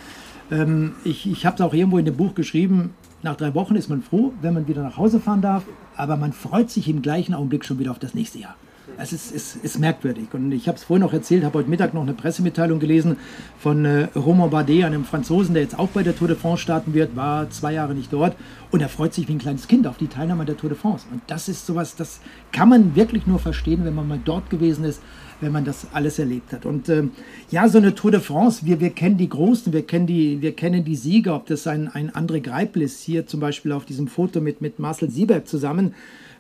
[0.53, 2.94] Ähm, ich ich habe es auch irgendwo in dem Buch geschrieben,
[3.25, 5.64] nach drei Wochen ist man froh, wenn man wieder nach Hause fahren darf,
[5.96, 8.55] aber man freut sich im gleichen Augenblick schon wieder auf das nächste Jahr.
[8.99, 10.29] Es ist, ist, ist merkwürdig.
[10.33, 13.17] Und ich habe es vorhin noch erzählt, habe heute Mittag noch eine Pressemitteilung gelesen
[13.59, 16.95] von äh, Romain Bardet, einem Franzosen, der jetzt auch bei der Tour de France starten
[16.95, 18.37] wird, war zwei Jahre nicht dort.
[18.71, 21.07] Und er freut sich wie ein kleines Kind auf die Teilnahme der Tour de France.
[21.11, 22.21] Und das ist sowas, das
[22.53, 25.03] kann man wirklich nur verstehen, wenn man mal dort gewesen ist,
[25.41, 26.65] wenn man das alles erlebt hat.
[26.65, 27.11] Und ähm,
[27.51, 30.57] ja, so eine Tour de France, wir, wir kennen die Großen, wir kennen die, wir
[30.57, 34.09] kennen die Sieger, ob das ein, ein André Greipel ist, hier zum Beispiel auf diesem
[34.09, 35.95] Foto mit, mit Marcel Sieberg zusammen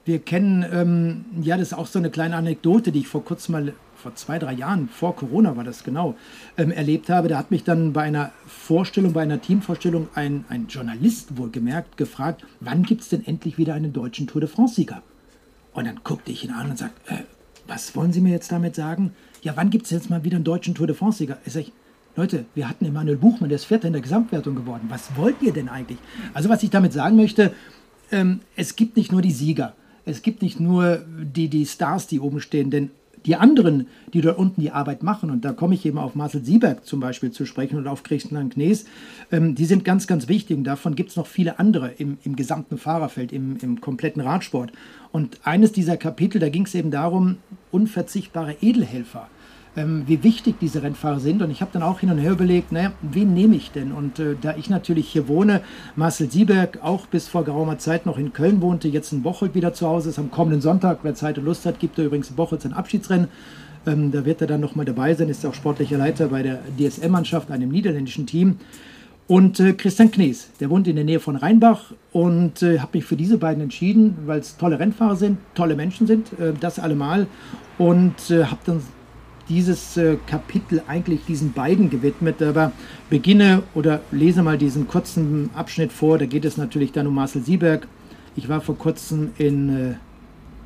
[0.06, 3.52] wir kennen, ähm, ja, das ist auch so eine kleine Anekdote, die ich vor kurzem
[3.52, 6.14] mal, vor zwei, drei Jahren, vor Corona war das genau,
[6.56, 7.26] ähm, erlebt habe.
[7.26, 12.44] Da hat mich dann bei einer Vorstellung, bei einer Teamvorstellung ein, ein Journalist wohlgemerkt gefragt,
[12.60, 15.02] wann gibt es denn endlich wieder einen deutschen Tour de France-Sieger?
[15.74, 17.18] Und dann guckte ich ihn an und sagte, äh,
[17.66, 19.12] was wollen Sie mir jetzt damit sagen?
[19.42, 21.38] Ja, wann gibt es jetzt mal wieder einen deutschen Tour de France-Sieger?
[21.44, 21.72] Ich sage,
[22.14, 24.86] Leute, wir hatten Emanuel Buchmann, der ist Vierter in der Gesamtwertung geworden.
[24.88, 25.98] Was wollt ihr denn eigentlich?
[26.32, 27.52] Also was ich damit sagen möchte,
[28.12, 29.74] ähm, es gibt nicht nur die Sieger
[30.06, 32.90] es gibt nicht nur die, die Stars, die oben stehen, denn
[33.26, 36.44] die anderen, die dort unten die Arbeit machen, und da komme ich eben auf Marcel
[36.44, 38.86] Sieberg zum Beispiel zu sprechen und auf Christian Knees,
[39.32, 40.56] ähm, die sind ganz, ganz wichtig.
[40.56, 44.70] Und davon gibt es noch viele andere im, im gesamten Fahrerfeld, im, im kompletten Radsport.
[45.10, 47.38] Und eines dieser Kapitel, da ging es eben darum,
[47.72, 49.28] unverzichtbare Edelhelfer
[49.76, 51.42] ähm, wie wichtig diese Rennfahrer sind.
[51.42, 53.92] Und ich habe dann auch hin und her überlegt, naja, wen nehme ich denn?
[53.92, 55.60] Und äh, da ich natürlich hier wohne,
[55.94, 59.74] Marcel Sieberg auch bis vor geraumer Zeit noch in Köln wohnte, jetzt in Bocholt wieder
[59.74, 62.36] zu Hause ist, am kommenden Sonntag, wer Zeit und Lust hat, gibt er übrigens in
[62.36, 63.28] Bocholt sein Abschiedsrennen.
[63.86, 67.50] Ähm, da wird er dann nochmal dabei sein, ist auch sportlicher Leiter bei der DSM-Mannschaft,
[67.50, 68.58] einem niederländischen Team.
[69.28, 73.04] Und äh, Christian Knees, der wohnt in der Nähe von Rheinbach und äh, habe mich
[73.04, 77.26] für diese beiden entschieden, weil es tolle Rennfahrer sind, tolle Menschen sind, äh, das allemal.
[77.76, 78.80] Und äh, habe dann
[79.48, 82.42] dieses äh, Kapitel eigentlich diesen beiden gewidmet.
[82.42, 82.72] Aber
[83.10, 86.18] beginne oder lese mal diesen kurzen Abschnitt vor.
[86.18, 87.86] Da geht es natürlich dann um Marcel Sieberg.
[88.34, 89.94] Ich war vor kurzem in äh,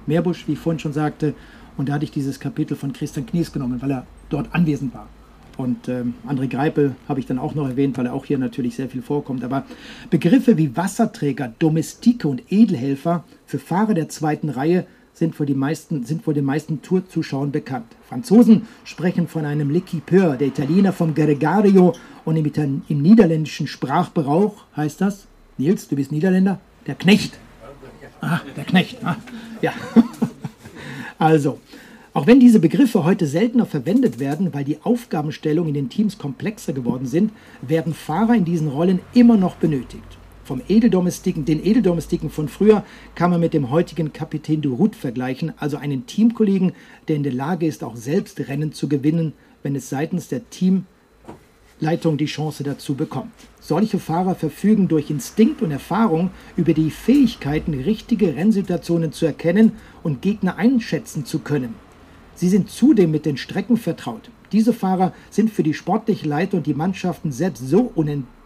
[0.06, 1.34] Meerbusch, wie ich vorhin schon sagte,
[1.76, 5.08] und da hatte ich dieses Kapitel von Christian Knies genommen, weil er dort anwesend war.
[5.56, 8.76] Und ähm, André Greipel habe ich dann auch noch erwähnt, weil er auch hier natürlich
[8.76, 9.44] sehr viel vorkommt.
[9.44, 9.64] Aber
[10.08, 14.86] Begriffe wie Wasserträger, Domestike und Edelhelfer für Fahrer der zweiten Reihe
[15.20, 17.86] sind vor, die den meisten Tourzuschauern bekannt.
[18.08, 21.92] Franzosen sprechen von einem L'Equipeur, der Italiener vom Gregario
[22.24, 25.26] und im, im niederländischen Sprachgebrauch heißt das,
[25.58, 27.38] Nils, du bist Niederländer, der Knecht.
[28.20, 28.98] Ah, der Knecht.
[29.04, 29.16] Ah,
[29.62, 29.72] ja.
[31.18, 31.58] also,
[32.12, 36.72] auch wenn diese Begriffe heute seltener verwendet werden, weil die Aufgabenstellungen in den Teams komplexer
[36.72, 37.30] geworden sind,
[37.62, 40.18] werden Fahrer in diesen Rollen immer noch benötigt.
[40.50, 42.84] Vom Edeldomestiken, den Edeldomestiken von früher
[43.14, 46.72] kann man mit dem heutigen Kapitän de Route vergleichen, also einen Teamkollegen,
[47.06, 49.32] der in der Lage ist, auch selbst Rennen zu gewinnen,
[49.62, 53.30] wenn es seitens der Teamleitung die Chance dazu bekommt.
[53.60, 60.20] Solche Fahrer verfügen durch Instinkt und Erfahrung über die Fähigkeiten, richtige Rennsituationen zu erkennen und
[60.20, 61.76] Gegner einschätzen zu können.
[62.34, 64.30] Sie sind zudem mit den Strecken vertraut.
[64.50, 68.39] Diese Fahrer sind für die sportliche Leiter und die Mannschaften selbst so unentbehrlich,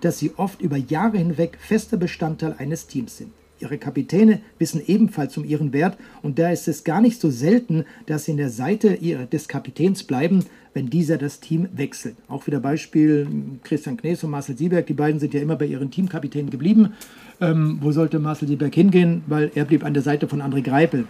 [0.00, 3.32] dass sie oft über Jahre hinweg fester Bestandteil eines Teams sind.
[3.62, 7.84] Ihre Kapitäne wissen ebenfalls um ihren Wert und da ist es gar nicht so selten,
[8.06, 8.98] dass sie in der Seite
[9.32, 12.16] des Kapitäns bleiben, wenn dieser das Team wechselt.
[12.28, 13.28] Auch wieder Beispiel
[13.62, 16.94] Christian Knees und Marcel Sieberg, die beiden sind ja immer bei ihren Teamkapitänen geblieben.
[17.40, 19.22] Ähm, wo sollte Marcel Sieberg hingehen?
[19.28, 21.06] Weil er blieb an der Seite von André Greipel.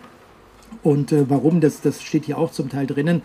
[0.82, 3.22] Und äh, warum, das, das steht hier auch zum Teil drinnen.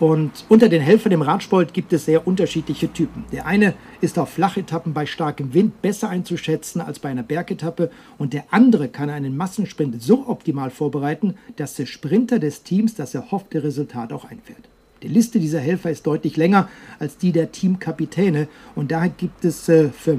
[0.00, 3.24] Und unter den Helfern im Radsport gibt es sehr unterschiedliche Typen.
[3.32, 8.32] Der eine ist auf Flachetappen bei starkem Wind besser einzuschätzen als bei einer Bergetappe und
[8.32, 13.62] der andere kann einen Massensprint so optimal vorbereiten, dass der Sprinter des Teams das erhoffte
[13.62, 14.70] Resultat auch einfährt.
[15.02, 19.68] Die Liste dieser Helfer ist deutlich länger als die der Teamkapitäne und daher gibt es
[19.68, 20.16] äh, für,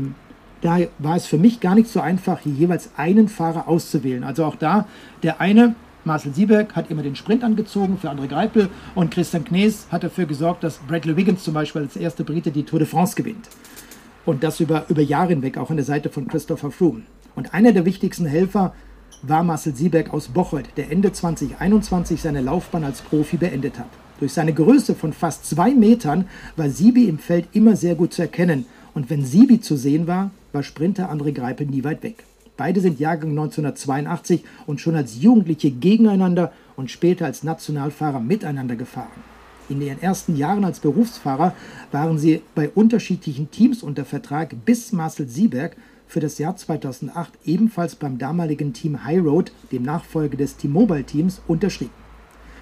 [0.62, 4.24] daher war es für mich gar nicht so einfach, hier jeweils einen Fahrer auszuwählen.
[4.24, 4.88] Also auch da
[5.24, 9.86] der eine Marcel Sieberg hat immer den Sprint angezogen für André Greipel und Christian Knees
[9.92, 13.16] hat dafür gesorgt, dass Bradley Wiggins zum Beispiel als erster Brite die Tour de France
[13.16, 13.48] gewinnt.
[14.26, 17.04] Und das über, über Jahre hinweg, auch an der Seite von Christopher Froome.
[17.36, 18.74] Und einer der wichtigsten Helfer
[19.22, 23.90] war Marcel Sieberg aus Bocholt, der Ende 2021 seine Laufbahn als Profi beendet hat.
[24.20, 28.24] Durch seine Größe von fast zwei Metern war Siebi im Feld immer sehr gut zu
[28.24, 28.66] erkennen.
[28.94, 32.24] Und wenn Siebi zu sehen war, war Sprinter André Greipel nie weit weg.
[32.58, 39.24] Beide sind Jahrgang 1982 und schon als Jugendliche gegeneinander und später als Nationalfahrer miteinander gefahren.
[39.70, 41.56] In ihren ersten Jahren als Berufsfahrer
[41.92, 47.96] waren sie bei unterschiedlichen Teams unter Vertrag, bis Marcel Sieberg für das Jahr 2008 ebenfalls
[47.96, 51.92] beim damaligen Team High Road, dem Nachfolger des T-Mobile Teams, unterschrieb.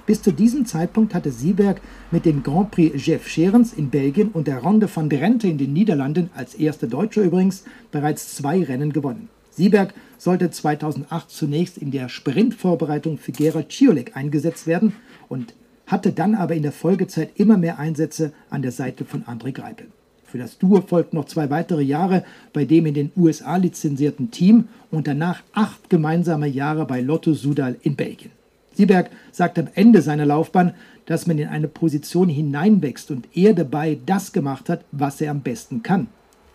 [0.05, 4.47] Bis zu diesem Zeitpunkt hatte Sieberg mit dem Grand Prix Jeff Scherens in Belgien und
[4.47, 9.29] der Ronde van Drenthe in den Niederlanden, als erster Deutscher übrigens, bereits zwei Rennen gewonnen.
[9.59, 14.93] Sieberg sollte 2008 zunächst in der Sprintvorbereitung für Gerald Ciolek eingesetzt werden
[15.27, 15.53] und
[15.85, 19.87] hatte dann aber in der Folgezeit immer mehr Einsätze an der Seite von André Greipel.
[20.23, 24.69] Für das Duo folgten noch zwei weitere Jahre bei dem in den USA lizenzierten Team
[24.91, 28.31] und danach acht gemeinsame Jahre bei Lotto Sudal in Belgien.
[28.75, 30.73] Sieberg sagt am Ende seiner Laufbahn,
[31.05, 35.41] dass man in eine Position hineinwächst und er dabei das gemacht hat, was er am
[35.41, 36.07] besten kann.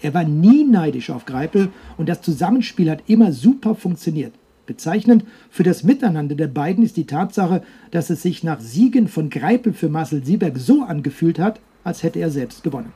[0.04, 4.34] Er war nie neidisch auf Greipel und das Zusammenspiel hat immer super funktioniert.
[4.66, 9.30] Bezeichnend für das Miteinander der beiden ist die Tatsache, dass es sich nach Siegen von
[9.30, 12.92] Greipel für Marcel Sieberg so angefühlt hat, als hätte er selbst gewonnen.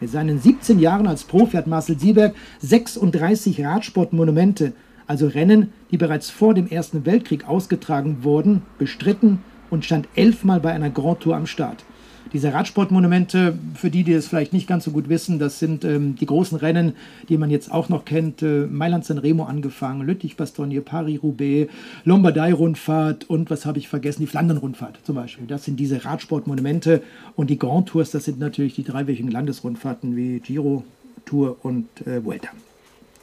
[0.00, 4.74] Mit seinen 17 Jahren als Profi hat Marcel Sieberg 36 Radsportmonumente,
[5.06, 9.38] also Rennen, die bereits vor dem Ersten Weltkrieg ausgetragen wurden, bestritten
[9.70, 11.86] und stand elfmal bei einer Grand Tour am Start.
[12.32, 16.14] Diese Radsportmonumente, für die, die es vielleicht nicht ganz so gut wissen, das sind ähm,
[16.16, 16.92] die großen Rennen,
[17.28, 18.42] die man jetzt auch noch kennt.
[18.42, 21.72] Äh, Mailand-San Remo angefangen, Lüttich-Bastogne, Paris-Roubaix,
[22.04, 24.20] Lombardei-Rundfahrt und was habe ich vergessen?
[24.20, 25.46] Die Flandern-Rundfahrt zum Beispiel.
[25.46, 27.02] Das sind diese Radsportmonumente
[27.34, 30.84] und die Grand Tours, das sind natürlich die dreiwöchigen Landesrundfahrten wie Giro,
[31.24, 32.48] Tour und äh, Vuelta.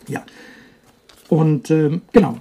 [0.07, 0.23] Ja.
[1.29, 2.37] Und ähm, genau,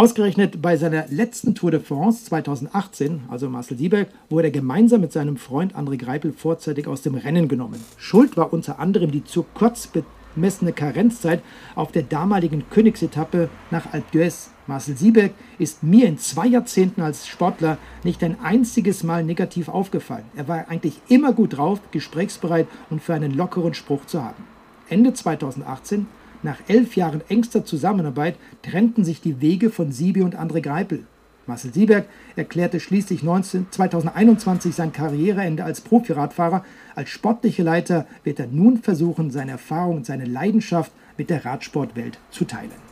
[0.00, 5.12] Ausgerechnet bei seiner letzten Tour de France 2018, also Marcel Sieberg, wurde er gemeinsam mit
[5.12, 7.84] seinem Freund André Greipel vorzeitig aus dem Rennen genommen.
[7.98, 11.42] Schuld war unter anderem die zu kurz angemessene Karenzzeit
[11.74, 14.46] auf der damaligen Königsetappe nach Alpe d'Huez.
[14.66, 20.24] Marcel Sieberg ist mir in zwei Jahrzehnten als Sportler nicht ein einziges Mal negativ aufgefallen.
[20.34, 24.44] Er war eigentlich immer gut drauf, gesprächsbereit und für einen lockeren Spruch zu haben.
[24.88, 26.06] Ende 2018,
[26.42, 31.04] nach elf Jahren engster Zusammenarbeit, trennten sich die Wege von Sibi und André Greipel.
[31.46, 36.64] Marcel Sieberg erklärte schließlich 19, 2021 sein Karriereende als Profiradfahrer.
[36.94, 42.18] Als sportlicher Leiter wird er nun versuchen, seine Erfahrung und seine Leidenschaft mit der Radsportwelt
[42.30, 42.89] zu teilen.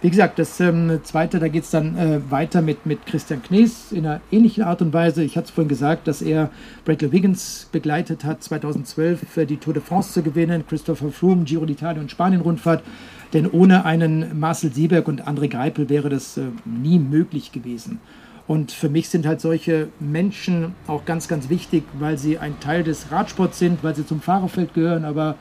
[0.00, 3.90] Wie gesagt, das ähm, zweite, da geht es dann äh, weiter mit, mit Christian Knees
[3.90, 5.24] in einer ähnlichen Art und Weise.
[5.24, 6.50] Ich hatte es vorhin gesagt, dass er
[6.84, 11.64] Bradley Wiggins begleitet hat, 2012 für die Tour de France zu gewinnen, Christopher Froome, Giro
[11.64, 12.84] d'Italia und Spanien-Rundfahrt.
[13.32, 17.98] Denn ohne einen Marcel Sieberg und André Greipel wäre das äh, nie möglich gewesen.
[18.46, 22.84] Und für mich sind halt solche Menschen auch ganz, ganz wichtig, weil sie ein Teil
[22.84, 25.34] des Radsports sind, weil sie zum Fahrerfeld gehören, aber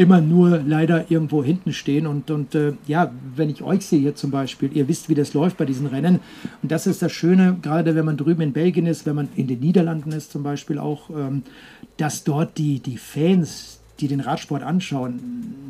[0.00, 2.06] immer nur leider irgendwo hinten stehen.
[2.06, 5.34] Und, und äh, ja, wenn ich euch sehe hier zum Beispiel, ihr wisst, wie das
[5.34, 6.20] läuft bei diesen Rennen.
[6.62, 9.46] Und das ist das Schöne, gerade wenn man drüben in Belgien ist, wenn man in
[9.46, 11.42] den Niederlanden ist zum Beispiel auch, ähm,
[11.98, 15.20] dass dort die, die Fans, die den Radsport anschauen,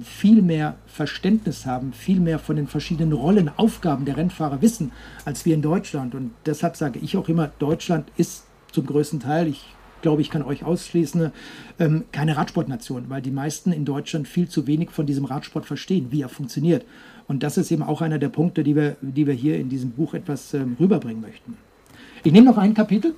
[0.04, 4.92] viel mehr Verständnis haben, viel mehr von den verschiedenen Rollen, Aufgaben der Rennfahrer wissen,
[5.24, 6.14] als wir in Deutschland.
[6.14, 10.42] Und deshalb sage ich auch immer, Deutschland ist zum größten Teil, ich glaube, ich kann
[10.42, 11.30] euch ausschließen,
[11.78, 16.08] ähm, keine Radsportnation, weil die meisten in Deutschland viel zu wenig von diesem Radsport verstehen,
[16.10, 16.84] wie er funktioniert.
[17.28, 19.90] Und das ist eben auch einer der Punkte, die wir, die wir hier in diesem
[19.90, 21.56] Buch etwas ähm, rüberbringen möchten.
[22.24, 23.14] Ich nehme noch ein Kapitel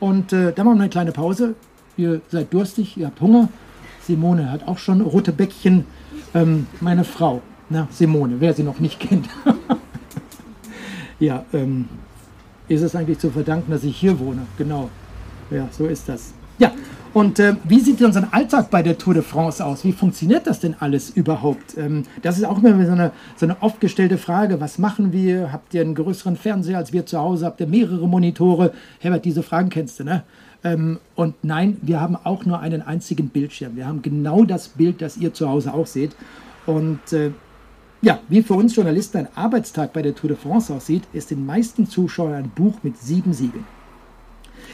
[0.00, 1.54] und äh, dann machen wir eine kleine Pause.
[1.96, 3.48] Ihr seid durstig, ihr habt Hunger.
[4.02, 5.84] Simone hat auch schon rote Bäckchen.
[6.34, 9.28] Ähm, meine Frau, na, Simone, wer sie noch nicht kennt.
[11.18, 11.88] ja, ähm,
[12.68, 14.42] ist es eigentlich zu verdanken, dass ich hier wohne.
[14.58, 14.90] Genau.
[15.54, 16.32] Ja, so ist das.
[16.58, 16.72] Ja,
[17.12, 19.84] und äh, wie sieht denn unser Alltag bei der Tour de France aus?
[19.84, 21.78] Wie funktioniert das denn alles überhaupt?
[21.78, 24.60] Ähm, das ist auch immer so eine, so eine oft gestellte Frage.
[24.60, 25.52] Was machen wir?
[25.52, 27.46] Habt ihr einen größeren Fernseher als wir zu Hause?
[27.46, 28.72] Habt ihr mehrere Monitore?
[28.98, 30.24] Herbert, diese Fragen kennst du, ne?
[30.64, 33.76] Ähm, und nein, wir haben auch nur einen einzigen Bildschirm.
[33.76, 36.16] Wir haben genau das Bild, das ihr zu Hause auch seht.
[36.66, 37.30] Und äh,
[38.02, 41.46] ja, wie für uns Journalisten ein Arbeitstag bei der Tour de France aussieht, ist den
[41.46, 43.64] meisten Zuschauern ein Buch mit sieben Siegeln.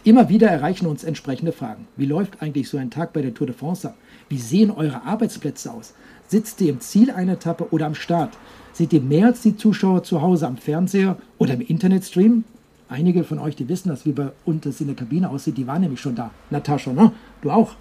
[0.03, 1.87] Immer wieder erreichen uns entsprechende Fragen.
[1.97, 3.97] Wie läuft eigentlich so ein Tag bei der Tour de France ab?
[4.31, 5.93] Wie sehen eure Arbeitsplätze aus?
[6.27, 8.31] Sitzt ihr im Ziel einer Etappe oder am Start?
[8.73, 12.45] Seht ihr mehr als die Zuschauer zu Hause am Fernseher oder im Internetstream?
[12.89, 15.83] Einige von euch, die wissen das, wie bei uns in der Kabine aussieht, die waren
[15.83, 16.31] nämlich schon da.
[16.49, 17.13] Natascha, ne?
[17.43, 17.75] Du auch?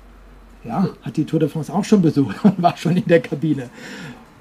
[0.65, 3.69] Ja, hat die Tour de France auch schon besucht und war schon in der Kabine.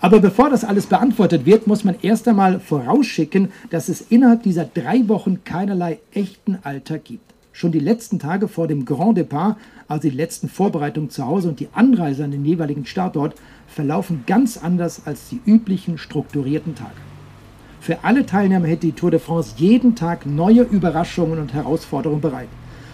[0.01, 4.65] Aber bevor das alles beantwortet wird, muss man erst einmal vorausschicken, dass es innerhalb dieser
[4.65, 7.38] drei Wochen keinerlei echten Alltag gibt.
[7.59, 9.57] Schon die letzten Tage vor dem Grand Depart,
[9.89, 13.35] also die letzten Vorbereitungen zu Hause und die Anreise an den jeweiligen Startort,
[13.67, 16.95] verlaufen ganz anders als die üblichen strukturierten Tage.
[17.81, 22.47] Für alle Teilnehmer hätte die Tour de France jeden Tag neue Überraschungen und Herausforderungen bereit.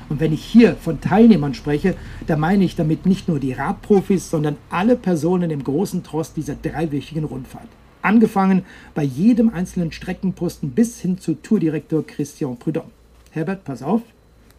[0.08, 1.94] Und wenn ich hier von Teilnehmern spreche,
[2.26, 6.54] da meine ich damit nicht nur die Radprofis, sondern alle Personen im großen Trost dieser
[6.54, 7.68] dreiwöchigen Rundfahrt.
[8.00, 12.88] Angefangen bei jedem einzelnen Streckenposten bis hin zu Tourdirektor Christian Prudhomme.
[13.30, 14.00] Herbert, pass auf,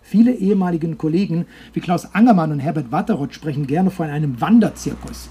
[0.07, 5.29] Viele ehemaligen Kollegen wie Klaus Angermann und Herbert Watteroth sprechen gerne von einem Wanderzirkus.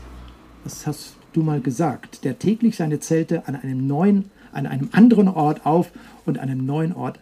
[0.64, 5.28] Das hast du mal gesagt, der täglich seine Zelte an einem neuen, an einem anderen
[5.28, 5.92] Ort auf
[6.26, 7.20] und an einem neuen Ort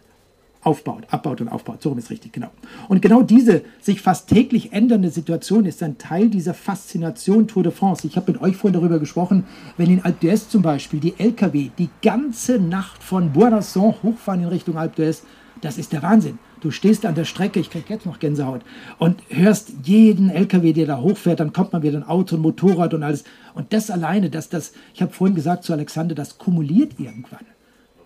[0.63, 1.83] aufbaut, abbaut und aufbaut.
[1.83, 2.49] So rum ist richtig, genau.
[2.87, 7.71] Und genau diese sich fast täglich ändernde Situation ist ein Teil dieser Faszination Tour de
[7.71, 8.07] France.
[8.07, 9.45] Ich habe mit euch vorhin darüber gesprochen,
[9.77, 14.47] wenn in Alpe d'Huez zum Beispiel die LKW die ganze Nacht von Boisdasson hochfahren in
[14.47, 15.21] Richtung Alpe d'Huez,
[15.61, 16.39] das ist der Wahnsinn.
[16.63, 18.61] Du stehst an der Strecke, ich krieg jetzt noch Gänsehaut,
[18.97, 22.93] und hörst jeden LKW, der da hochfährt, dann kommt man wieder ein Auto, ein Motorrad
[22.93, 23.25] und alles.
[23.53, 27.45] Und das alleine, dass das, ich habe vorhin gesagt zu Alexander, das kumuliert irgendwann.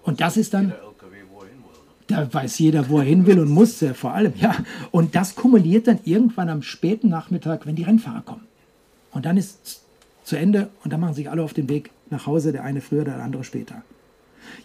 [0.01, 0.73] Und das ist dann.
[2.07, 4.55] Da weiß jeder, wo er hin will und muss, äh, vor allem, ja.
[4.89, 8.47] Und das kumuliert dann irgendwann am späten Nachmittag, wenn die Rennfahrer kommen.
[9.11, 9.81] Und dann ist
[10.23, 13.03] zu Ende und dann machen sich alle auf den Weg nach Hause, der eine früher,
[13.03, 13.83] der andere später.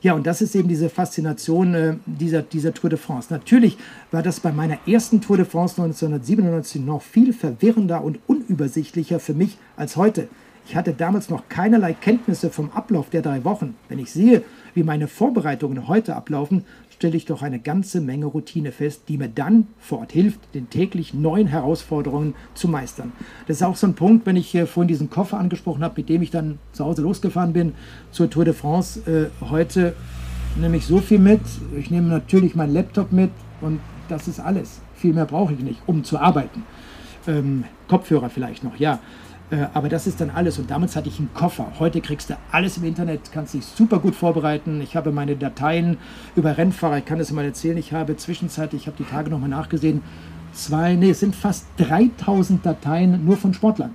[0.02, 3.28] Ja, und das ist eben diese Faszination äh, dieser, dieser Tour de France.
[3.30, 3.78] Natürlich
[4.10, 9.34] war das bei meiner ersten Tour de France 1997 noch viel verwirrender und unübersichtlicher für
[9.34, 10.28] mich als heute.
[10.66, 13.74] Ich hatte damals noch keinerlei Kenntnisse vom Ablauf der drei Wochen.
[13.88, 14.42] Wenn ich sehe,
[14.74, 16.64] wie meine Vorbereitungen heute ablaufen,
[17.02, 20.70] stelle ich doch eine ganze Menge Routine fest, die mir dann vor Ort hilft, den
[20.70, 23.10] täglich neuen Herausforderungen zu meistern.
[23.48, 26.08] Das ist auch so ein Punkt, wenn ich hier vorhin diesen Koffer angesprochen habe, mit
[26.08, 27.74] dem ich dann zu Hause losgefahren bin
[28.12, 29.00] zur Tour de France.
[29.10, 29.96] Äh, heute
[30.60, 31.40] nehme ich so viel mit.
[31.76, 34.80] Ich nehme natürlich meinen Laptop mit und das ist alles.
[34.94, 36.62] Viel mehr brauche ich nicht, um zu arbeiten.
[37.26, 39.00] Ähm, Kopfhörer vielleicht noch, ja.
[39.52, 40.58] Äh, aber das ist dann alles.
[40.58, 41.72] Und damals hatte ich einen Koffer.
[41.78, 44.80] Heute kriegst du alles im Internet, kannst dich super gut vorbereiten.
[44.80, 45.98] Ich habe meine Dateien
[46.34, 47.76] über Rennfahrer, ich kann das mal erzählen.
[47.76, 50.02] Ich habe zwischenzeitlich, ich habe die Tage nochmal nachgesehen,
[50.52, 53.94] zwei, nee, es sind fast 3000 Dateien nur von Sportlern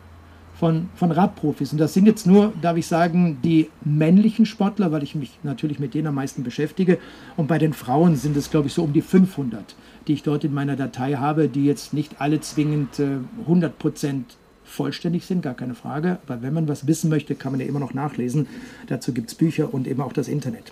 [0.59, 1.71] von, von Radprofis.
[1.71, 5.79] Und das sind jetzt nur, darf ich sagen, die männlichen Sportler, weil ich mich natürlich
[5.79, 6.97] mit denen am meisten beschäftige.
[7.35, 9.75] Und bei den Frauen sind es, glaube ich, so um die 500,
[10.07, 14.37] die ich dort in meiner Datei habe, die jetzt nicht alle zwingend äh, 100 Prozent
[14.77, 16.19] vollständig sind, gar keine Frage.
[16.25, 18.47] Aber wenn man was wissen möchte, kann man ja immer noch nachlesen.
[18.87, 20.71] Dazu gibt es Bücher und eben auch das Internet.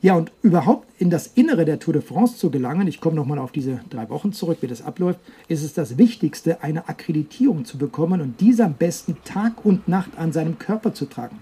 [0.00, 3.38] Ja, und überhaupt in das Innere der Tour de France zu gelangen, ich komme nochmal
[3.38, 7.78] auf diese drei Wochen zurück, wie das abläuft, ist es das Wichtigste, eine Akkreditierung zu
[7.78, 11.38] bekommen und diese am besten Tag und Nacht an seinem Körper zu tragen.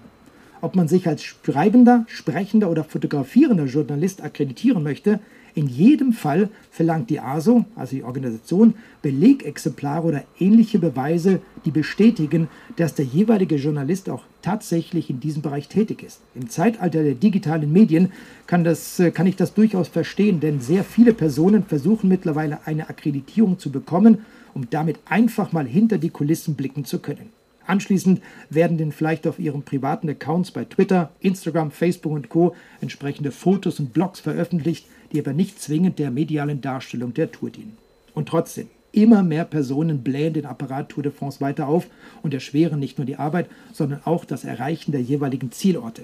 [0.61, 5.19] Ob man sich als schreibender, sprechender oder fotografierender Journalist akkreditieren möchte,
[5.53, 12.47] in jedem Fall verlangt die ASO, also die Organisation, Belegexemplare oder ähnliche Beweise, die bestätigen,
[12.77, 16.21] dass der jeweilige Journalist auch tatsächlich in diesem Bereich tätig ist.
[16.35, 18.11] Im Zeitalter der digitalen Medien
[18.47, 22.89] kann, das, äh, kann ich das durchaus verstehen, denn sehr viele Personen versuchen mittlerweile eine
[22.89, 24.19] Akkreditierung zu bekommen,
[24.53, 27.29] um damit einfach mal hinter die Kulissen blicken zu können.
[27.67, 32.55] Anschließend werden dann vielleicht auf ihren privaten Accounts bei Twitter, Instagram, Facebook und Co.
[32.81, 37.77] entsprechende Fotos und Blogs veröffentlicht, die aber nicht zwingend der medialen Darstellung der Tour dienen.
[38.13, 41.87] Und trotzdem, immer mehr Personen blähen den Apparat Tour de France weiter auf
[42.21, 46.03] und erschweren nicht nur die Arbeit, sondern auch das Erreichen der jeweiligen Zielorte.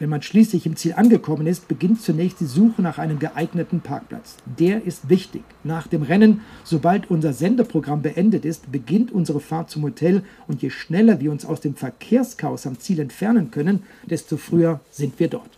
[0.00, 4.36] Wenn man schließlich im Ziel angekommen ist, beginnt zunächst die Suche nach einem geeigneten Parkplatz.
[4.58, 5.44] Der ist wichtig.
[5.62, 10.70] Nach dem Rennen, sobald unser Sendeprogramm beendet ist, beginnt unsere Fahrt zum Hotel und je
[10.70, 15.50] schneller wir uns aus dem Verkehrschaos am Ziel entfernen können, desto früher sind wir dort.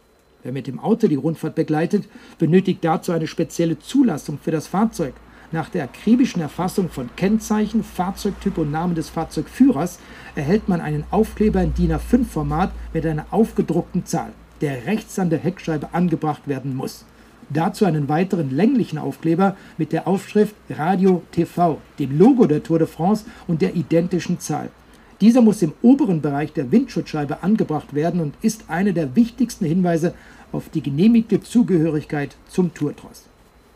[0.46, 2.04] Wer mit dem Auto die Rundfahrt begleitet,
[2.38, 5.12] benötigt dazu eine spezielle Zulassung für das Fahrzeug.
[5.50, 9.98] Nach der akribischen Erfassung von Kennzeichen, Fahrzeugtyp und Namen des Fahrzeugführers
[10.36, 14.30] erhält man einen Aufkleber in DIN A5-Format mit einer aufgedruckten Zahl,
[14.60, 17.04] der rechts an der Heckscheibe angebracht werden muss.
[17.50, 22.86] Dazu einen weiteren länglichen Aufkleber mit der Aufschrift Radio TV, dem Logo der Tour de
[22.86, 24.70] France und der identischen Zahl.
[25.22, 30.12] Dieser muss im oberen Bereich der Windschutzscheibe angebracht werden und ist einer der wichtigsten Hinweise
[30.56, 33.24] auf die genehmigte Zugehörigkeit zum Tourtross.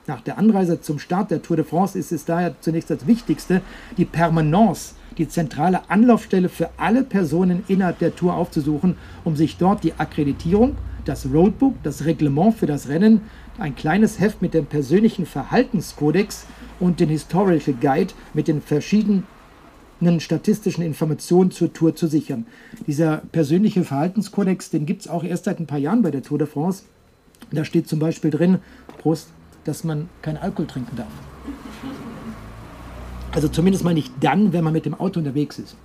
[0.07, 3.61] Nach der Anreise zum Start der Tour de France ist es daher zunächst das Wichtigste,
[3.99, 9.85] die Permanence, die zentrale Anlaufstelle für alle Personen innerhalb der Tour aufzusuchen, um sich dort
[9.85, 13.21] die Akkreditierung, das Roadbook, das Reglement für das Rennen,
[13.59, 16.47] ein kleines Heft mit dem persönlichen Verhaltenskodex
[16.81, 19.25] und den Historical Guide mit den verschiedenen
[20.21, 22.47] statistischen Informationen zur Tour zu sichern.
[22.87, 26.39] Dieser persönliche Verhaltenskodex, den gibt es auch erst seit ein paar Jahren bei der Tour
[26.39, 26.85] de France.
[27.51, 28.59] Da steht zum Beispiel drin,
[28.99, 29.29] Prost,
[29.65, 31.13] dass man kein Alkohol trinken darf.
[33.33, 35.77] Also zumindest mal nicht dann, wenn man mit dem Auto unterwegs ist.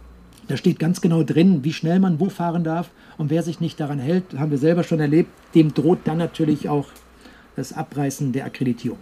[0.48, 2.90] Da steht ganz genau drin, wie schnell man wo fahren darf.
[3.18, 6.70] Und wer sich nicht daran hält, haben wir selber schon erlebt, dem droht dann natürlich
[6.70, 6.88] auch
[7.56, 9.00] das Abreißen der Akkreditierung.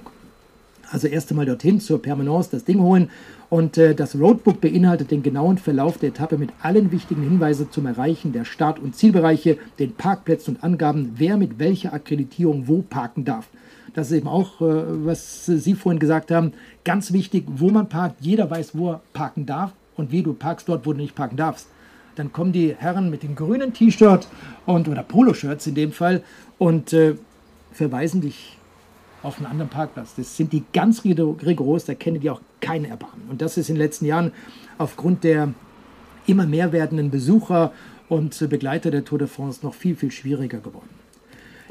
[0.91, 3.09] Also erst einmal dorthin zur Permanence das Ding holen
[3.49, 7.85] und äh, das Roadbook beinhaltet den genauen Verlauf der Etappe mit allen wichtigen Hinweisen zum
[7.85, 13.25] Erreichen der Start- und Zielbereiche, den Parkplätzen und Angaben, wer mit welcher Akkreditierung wo parken
[13.25, 13.47] darf.
[13.93, 16.53] Das ist eben auch, äh, was Sie vorhin gesagt haben,
[16.83, 18.21] ganz wichtig, wo man parkt.
[18.21, 21.37] Jeder weiß, wo er parken darf und wie du parkst dort, wo du nicht parken
[21.37, 21.67] darfst.
[22.15, 24.27] Dann kommen die Herren mit dem grünen T-Shirt
[24.65, 26.23] oder Poloshirts in dem Fall
[26.57, 27.15] und äh,
[27.71, 28.57] verweisen dich
[29.23, 30.13] auf einen anderen Parkplatz.
[30.15, 33.27] Das sind die ganz rigoros, da kennen die auch keine Erbarmen.
[33.29, 34.31] Und das ist in den letzten Jahren
[34.77, 35.53] aufgrund der
[36.27, 37.71] immer mehr werdenden Besucher
[38.09, 40.89] und Begleiter der Tour de France noch viel, viel schwieriger geworden.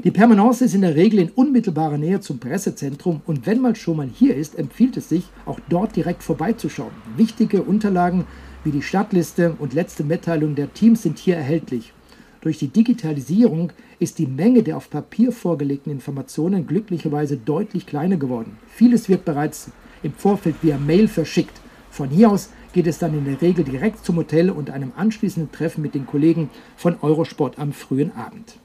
[0.03, 3.97] Die Permanence ist in der Regel in unmittelbarer Nähe zum Pressezentrum und wenn man schon
[3.97, 6.91] mal hier ist, empfiehlt es sich, auch dort direkt vorbeizuschauen.
[7.15, 8.25] Wichtige Unterlagen
[8.63, 11.93] wie die Startliste und letzte Mitteilung der Teams sind hier erhältlich.
[12.43, 18.57] Durch die Digitalisierung ist die Menge der auf Papier vorgelegten Informationen glücklicherweise deutlich kleiner geworden.
[18.67, 19.71] Vieles wird bereits
[20.03, 21.61] im Vorfeld via Mail verschickt.
[21.89, 25.53] Von hier aus geht es dann in der Regel direkt zum Hotel und einem anschließenden
[25.53, 28.55] Treffen mit den Kollegen von Eurosport am frühen Abend.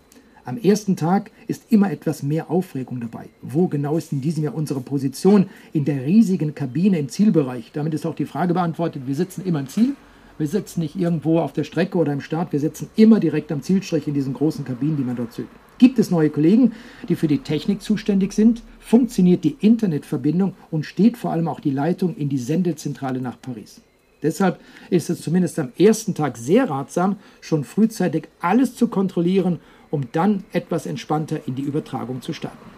[0.44, 3.28] Am ersten Tag ist immer etwas mehr Aufregung dabei.
[3.42, 7.70] Wo genau ist in diesem Jahr unsere Position in der riesigen Kabine im Zielbereich?
[7.72, 9.02] Damit ist auch die Frage beantwortet.
[9.06, 9.94] Wir sitzen immer im Ziel
[10.38, 13.62] wir sitzen nicht irgendwo auf der Strecke oder im Start, wir sitzen immer direkt am
[13.62, 15.48] Zielstrich in diesen großen Kabinen, die man dort sieht.
[15.78, 16.72] Gibt es neue Kollegen,
[17.08, 18.62] die für die Technik zuständig sind?
[18.80, 23.80] Funktioniert die Internetverbindung und steht vor allem auch die Leitung in die Sendezentrale nach Paris?
[24.22, 24.58] Deshalb
[24.90, 29.60] ist es zumindest am ersten Tag sehr ratsam, schon frühzeitig alles zu kontrollieren,
[29.90, 32.77] um dann etwas entspannter in die Übertragung zu starten.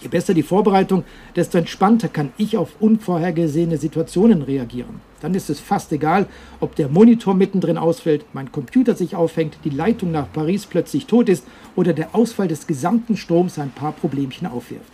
[0.00, 1.04] Je besser die Vorbereitung,
[1.36, 5.00] desto entspannter kann ich auf unvorhergesehene Situationen reagieren.
[5.20, 6.26] Dann ist es fast egal,
[6.58, 11.28] ob der Monitor mittendrin ausfällt, mein Computer sich aufhängt, die Leitung nach Paris plötzlich tot
[11.28, 11.44] ist
[11.76, 14.92] oder der Ausfall des gesamten Stroms ein paar Problemchen aufwirft.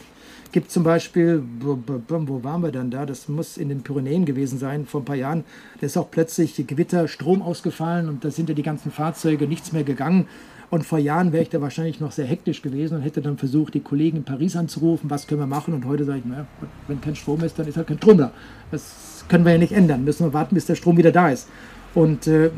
[0.51, 3.05] Gibt zum Beispiel, wo waren wir dann da?
[3.05, 5.45] Das muss in den Pyrenäen gewesen sein, vor ein paar Jahren.
[5.81, 9.73] Da ist auch plötzlich Gewitter, Strom ausgefallen und da sind ja die ganzen Fahrzeuge nichts
[9.73, 10.29] mehr gegangen.
[10.69, 13.75] Und vor Jahren wäre ich da wahrscheinlich noch sehr hektisch gewesen und hätte dann versucht,
[13.75, 15.75] die Kollegen in Paris anzurufen, was können wir machen.
[15.75, 16.47] Und heute sage ich, naja,
[16.89, 18.33] wenn kein Strom ist, dann ist halt kein Strom da.
[18.71, 20.05] Das können wir ja nicht ändern.
[20.05, 21.49] Müssen wir warten, bis der Strom wieder da ist.
[21.95, 22.51] Und äh,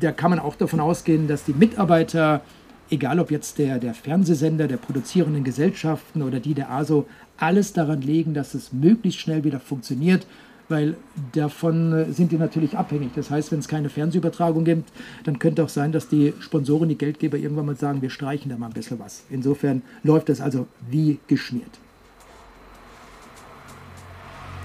[0.00, 2.42] da kann man auch davon ausgehen, dass die Mitarbeiter,
[2.88, 8.00] egal ob jetzt der, der Fernsehsender, der produzierenden Gesellschaften oder die der ASO, alles daran
[8.00, 10.26] legen, dass es möglichst schnell wieder funktioniert
[10.70, 10.96] weil
[11.32, 13.10] davon äh, sind die natürlich abhängig.
[13.14, 14.90] Das heißt, wenn es keine Fernsehübertragung gibt,
[15.24, 18.56] dann könnte auch sein, dass die Sponsoren, die Geldgeber irgendwann mal sagen, wir streichen da
[18.56, 19.24] mal ein bisschen was.
[19.30, 21.78] Insofern läuft das also wie geschmiert.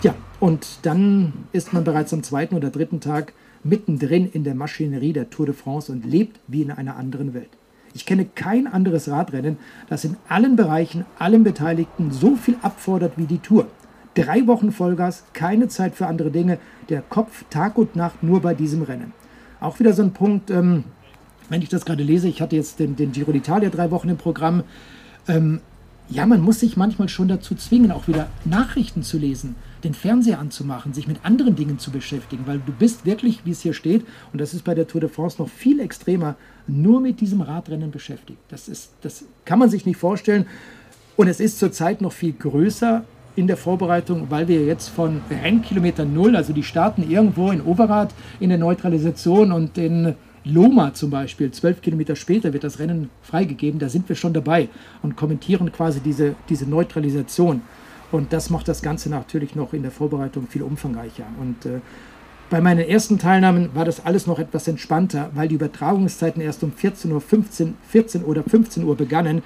[0.04, 3.34] Ja, und dann ist man bereits am zweiten oder dritten Tag
[3.64, 7.50] mittendrin in der Maschinerie der Tour de France und lebt wie in einer anderen Welt.
[7.96, 9.58] Ich kenne kein anderes Radrennen,
[9.90, 13.68] das in allen Bereichen, allen Beteiligten so viel abfordert wie die Tour.
[14.16, 16.58] Drei Wochen Vollgas, keine Zeit für andere Dinge,
[16.88, 19.12] der Kopf Tag und Nacht nur bei diesem Rennen.
[19.60, 20.86] Auch wieder so ein Punkt, ähm,
[21.50, 24.18] wenn ich das gerade lese, ich hatte jetzt den, den Giro d'Italia drei Wochen im
[24.18, 24.64] Programm.
[25.28, 25.60] Ähm,
[26.08, 30.40] ja, man muss sich manchmal schon dazu zwingen, auch wieder Nachrichten zu lesen, den Fernseher
[30.40, 34.06] anzumachen, sich mit anderen Dingen zu beschäftigen, weil du bist wirklich, wie es hier steht,
[34.32, 36.36] und das ist bei der Tour de France noch viel extremer,
[36.68, 38.40] nur mit diesem Radrennen beschäftigt.
[38.48, 40.46] Das, ist, das kann man sich nicht vorstellen.
[41.18, 43.04] Und es ist zurzeit noch viel größer
[43.36, 48.14] in der Vorbereitung, weil wir jetzt von Rennkilometer Null, also die starten irgendwo in Overath
[48.40, 50.16] in der Neutralisation und in
[50.46, 54.70] Loma zum Beispiel, zwölf Kilometer später wird das Rennen freigegeben, da sind wir schon dabei
[55.02, 57.62] und kommentieren quasi diese, diese Neutralisation.
[58.12, 61.26] Und das macht das Ganze natürlich noch in der Vorbereitung viel umfangreicher.
[61.42, 61.80] Und äh,
[62.50, 66.72] bei meinen ersten Teilnahmen war das alles noch etwas entspannter, weil die Übertragungszeiten erst um
[66.72, 69.42] 14 Uhr, 15, 14 oder 15 Uhr begannen.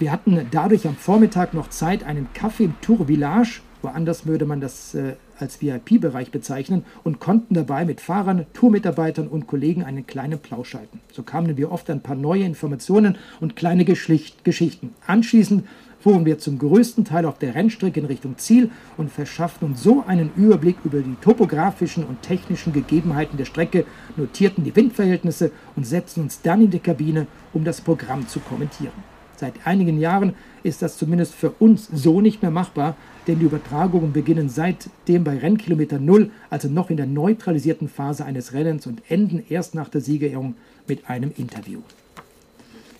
[0.00, 4.60] Wir hatten dadurch am Vormittag noch Zeit, einen Kaffee im Tour Village, woanders würde man
[4.60, 10.40] das äh, als VIP-Bereich bezeichnen, und konnten dabei mit Fahrern, Tourmitarbeitern und Kollegen einen kleinen
[10.40, 10.98] Plausch halten.
[11.12, 14.94] So kamen wir oft ein paar neue Informationen und kleine Geschlicht Geschichten.
[15.06, 15.64] Anschließend
[16.00, 20.02] fuhren wir zum größten Teil auf der Rennstrecke in Richtung Ziel und verschafften uns so
[20.04, 23.84] einen Überblick über die topografischen und technischen Gegebenheiten der Strecke,
[24.16, 29.13] notierten die Windverhältnisse und setzten uns dann in die Kabine, um das Programm zu kommentieren.
[29.36, 34.12] Seit einigen Jahren ist das zumindest für uns so nicht mehr machbar, denn die Übertragungen
[34.12, 39.42] beginnen seitdem bei Rennkilometer Null, also noch in der neutralisierten Phase eines Rennens und enden
[39.48, 40.54] erst nach der Siegerehrung
[40.86, 41.80] mit einem Interview.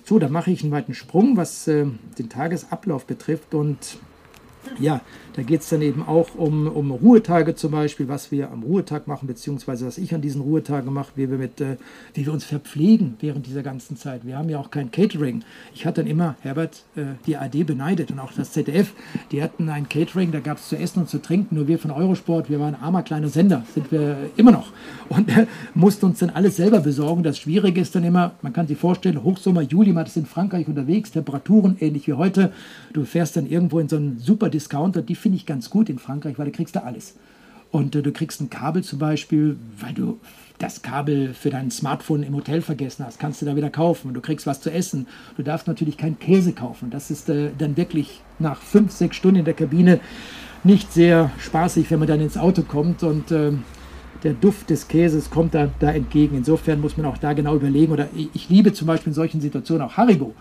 [0.05, 1.87] So, da mache ich einen weiten Sprung, was äh,
[2.19, 3.99] den Tagesablauf betrifft und
[4.79, 5.01] ja,
[5.35, 9.09] da geht es dann eben auch um, um Ruhetage zum Beispiel, was wir am Ruhetag
[9.09, 11.77] machen, beziehungsweise was ich an diesen Ruhetagen mache, wie wir, mit, äh,
[12.15, 14.25] wie wir uns verpflegen während dieser ganzen Zeit.
[14.25, 15.43] Wir haben ja auch kein Catering.
[15.75, 18.93] Ich hatte dann immer, Herbert, äh, die AD beneidet und auch das ZDF.
[19.33, 21.57] Die hatten ein Catering, da gab es zu essen und zu trinken.
[21.57, 24.73] Nur wir von Eurosport, wir waren armer kleiner Sender, sind wir immer noch.
[25.09, 27.23] Und äh, mussten uns dann alles selber besorgen.
[27.23, 30.69] Das Schwierige ist dann immer, man kann sich vorstellen, Hochsommer, Juli, man ist in Frankreich
[30.69, 32.53] unterwegs, Temperaturen ähnlich wie heute.
[32.93, 35.99] Du fährst dann irgendwo in so einen super Discounter, die finde ich ganz gut in
[35.99, 37.17] Frankreich, weil da kriegst du alles.
[37.71, 40.21] Und äh, du kriegst ein Kabel zum Beispiel, weil du
[40.59, 44.09] das Kabel für dein Smartphone im Hotel vergessen hast, kannst du da wieder kaufen.
[44.09, 45.07] Und du kriegst was zu essen.
[45.37, 46.91] Du darfst natürlich keinen Käse kaufen.
[46.91, 49.99] Das ist äh, dann wirklich nach fünf, sechs Stunden in der Kabine
[50.63, 53.53] nicht sehr spaßig, wenn man dann ins Auto kommt und äh,
[54.23, 56.37] der Duft des Käses kommt da, da entgegen.
[56.37, 57.93] Insofern muss man auch da genau überlegen.
[57.93, 60.35] Oder ich, ich liebe zum Beispiel in solchen Situationen auch Haribo.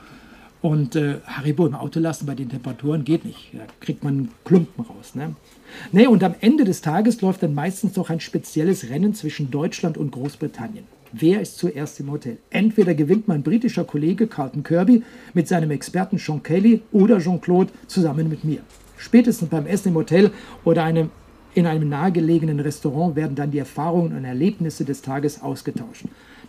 [0.64, 3.50] Und äh, Haribo im Auto lassen bei den Temperaturen geht nicht.
[3.52, 5.14] Da kriegt man Klumpen raus.
[5.14, 5.36] Ne?
[5.92, 9.98] Nee, und am Ende des Tages läuft dann meistens noch ein spezielles Rennen zwischen Deutschland
[9.98, 10.86] und Großbritannien.
[11.12, 12.38] Wer ist zuerst im Hotel?
[12.50, 15.04] Entweder gewinnt mein britischer Kollege Carlton Kirby
[15.34, 18.60] mit seinem Experten Sean Kelly oder Jean-Claude zusammen mit mir.
[18.98, 20.32] Spätestens beim Essen im Hotel
[20.64, 21.10] oder einem,
[21.56, 26.06] in einem nahegelegenen Restaurant werden dann die Erfahrungen und Erlebnisse des Tages ausgetauscht.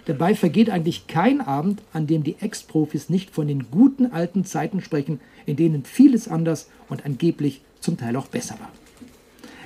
[0.07, 4.81] Dabei vergeht eigentlich kein Abend, an dem die Ex-Profis nicht von den guten alten Zeiten
[4.81, 8.71] sprechen, in denen vieles anders und angeblich zum Teil auch besser war.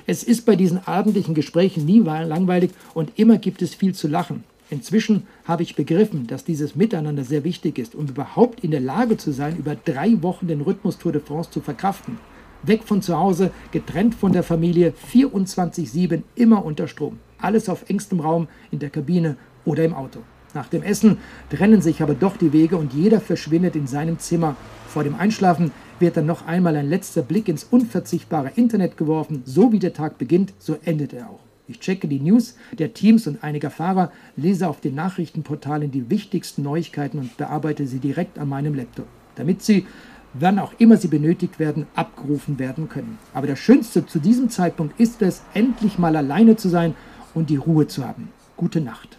[0.07, 4.43] Es ist bei diesen abendlichen Gesprächen nie langweilig und immer gibt es viel zu lachen.
[4.71, 9.17] Inzwischen habe ich begriffen, dass dieses Miteinander sehr wichtig ist, um überhaupt in der Lage
[9.17, 12.17] zu sein, über drei Wochen den Rhythmus Tour de France zu verkraften.
[12.63, 17.17] Weg von zu Hause, getrennt von der Familie, 24-7, immer unter Strom.
[17.39, 19.37] Alles auf engstem Raum, in der Kabine
[19.69, 20.19] oder im Auto.
[20.55, 21.19] Nach dem Essen
[21.51, 24.55] trennen sich aber doch die Wege und jeder verschwindet in seinem Zimmer.
[24.87, 29.43] Vor dem Einschlafen wird dann noch einmal ein letzter Blick ins unverzichtbare Internet geworfen.
[29.45, 31.39] So wie der Tag beginnt, so endet er auch.
[31.67, 36.63] Ich checke die News der Teams und einiger Fahrer, lese auf den Nachrichtenportalen die wichtigsten
[36.63, 39.05] Neuigkeiten und bearbeite sie direkt an meinem Laptop,
[39.35, 39.85] damit sie,
[40.33, 43.19] wann auch immer sie benötigt werden, abgerufen werden können.
[43.35, 46.95] Aber das Schönste zu diesem Zeitpunkt ist es, endlich mal alleine zu sein
[47.35, 48.29] und die Ruhe zu haben.
[48.57, 49.18] Gute Nacht.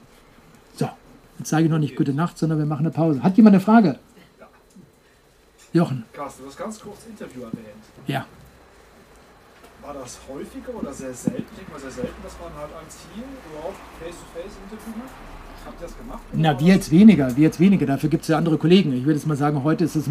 [1.41, 3.23] Jetzt sage ich noch nicht gute Nacht, sondern wir machen eine Pause.
[3.23, 3.99] Hat jemand eine Frage?
[5.73, 6.05] Jochen.
[6.13, 7.83] Carsten, du hast ganz kurz Interview erwähnt.
[8.07, 8.27] Ja.
[9.81, 11.47] War das häufiger oder sehr selten?
[11.51, 15.15] Ich denke mal sehr selten, dass man halt als Team überhaupt Face-to-Face-Interview macht.
[15.65, 16.21] Habt ihr das gemacht?
[16.35, 17.87] Na, wir jetzt weniger, wir jetzt weniger.
[17.87, 18.93] Dafür gibt es ja andere Kollegen.
[18.93, 20.05] Ich würde jetzt mal sagen, heute ist es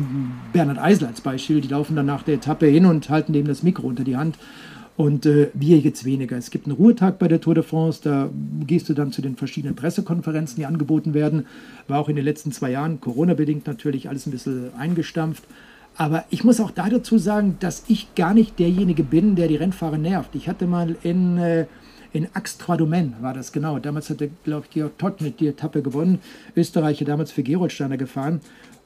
[0.52, 1.62] Bernhard Eisel als Beispiel.
[1.62, 4.40] Die laufen dann nach der Etappe hin und halten dem das Mikro unter die Hand.
[5.00, 6.36] Und äh, wir jetzt weniger.
[6.36, 8.30] Es gibt einen Ruhetag bei der Tour de France, da
[8.68, 11.46] gehst du dann zu den verschiedenen Pressekonferenzen, die angeboten werden.
[11.88, 15.46] War auch in den letzten zwei Jahren, Corona-bedingt natürlich, alles ein bisschen eingestampft.
[15.96, 19.56] Aber ich muss auch da dazu sagen, dass ich gar nicht derjenige bin, der die
[19.56, 20.36] Rennfahrer nervt.
[20.36, 21.66] Ich hatte mal in, äh,
[22.12, 23.80] in Aix-Trois-Domaines, war das genau.
[23.80, 26.20] Damals hatte, glaube ich, Georg Todt mit die Etappe gewonnen.
[26.58, 28.42] Österreicher damals für Gerolsteiner gefahren.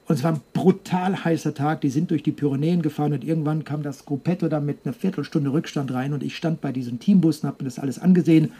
[0.06, 1.80] Und es war ein brutal heißer Tag.
[1.80, 5.52] Die sind durch die Pyrenäen gefahren und irgendwann kam das Gruppetto da mit einer Viertelstunde
[5.52, 8.52] Rückstand rein und ich stand bei diesen Teambussen, habe mir das alles angesehen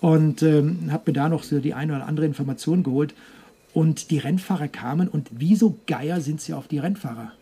[0.00, 3.14] und ähm, habe mir da noch so die eine oder andere Information geholt.
[3.72, 7.32] Und die Rennfahrer kamen und wie so Geier sind sie auf die Rennfahrer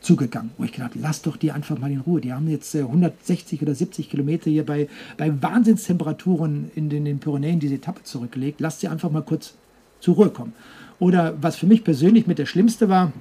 [0.00, 0.50] zugegangen.
[0.56, 2.20] Wo ich gedacht, lass doch die einfach mal in Ruhe.
[2.20, 7.04] Die haben jetzt äh, 160 oder 70 Kilometer hier bei, bei Wahnsinnstemperaturen in den, in
[7.04, 8.60] den Pyrenäen diese Etappe zurückgelegt.
[8.60, 9.54] Lass sie einfach mal kurz
[10.00, 10.54] zur Ruhe kommen.
[11.00, 13.12] Oder was für mich persönlich mit der Schlimmste war,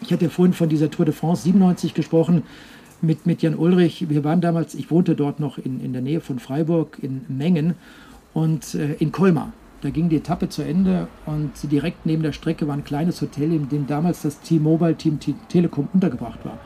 [0.00, 2.44] ich hatte ja vorhin von dieser Tour de France 97 gesprochen,
[3.00, 4.08] mit, mit Jan Ulrich.
[4.08, 7.74] Wir waren damals, ich wohnte dort noch in, in der Nähe von Freiburg in Mengen
[8.34, 9.52] und äh, in Colmar.
[9.80, 13.52] Da ging die Etappe zu Ende und direkt neben der Strecke war ein kleines Hotel,
[13.52, 16.58] in dem damals das T-Mobile Team Telekom untergebracht war.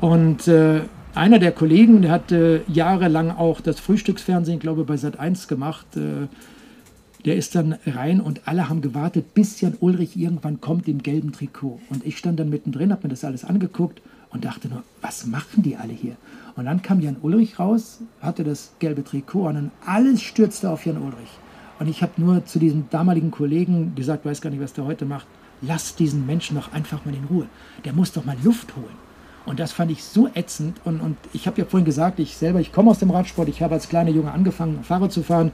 [0.00, 0.80] Und äh,
[1.14, 5.86] einer der Kollegen, der hat äh, jahrelang auch das Frühstücksfernsehen, glaube ich, bei Sat1 gemacht.
[5.96, 6.28] Äh,
[7.24, 11.32] der ist dann rein und alle haben gewartet, bis Jan Ulrich irgendwann kommt im gelben
[11.32, 11.80] Trikot.
[11.90, 14.00] Und ich stand dann mittendrin, habe mir das alles angeguckt
[14.30, 16.16] und dachte nur, was machen die alle hier?
[16.56, 20.86] Und dann kam Jan Ulrich raus, hatte das gelbe Trikot an und alles stürzte auf
[20.86, 21.30] Jan Ulrich.
[21.78, 25.06] Und ich habe nur zu diesem damaligen Kollegen gesagt, weiß gar nicht, was der heute
[25.06, 25.26] macht,
[25.62, 27.46] lass diesen Menschen doch einfach mal in Ruhe.
[27.84, 29.10] Der muss doch mal Luft holen.
[29.46, 30.80] Und das fand ich so ätzend.
[30.84, 33.62] Und, und ich habe ja vorhin gesagt, ich selber, ich komme aus dem Radsport, ich
[33.62, 35.52] habe als kleiner Junge angefangen, Fahrrad zu fahren.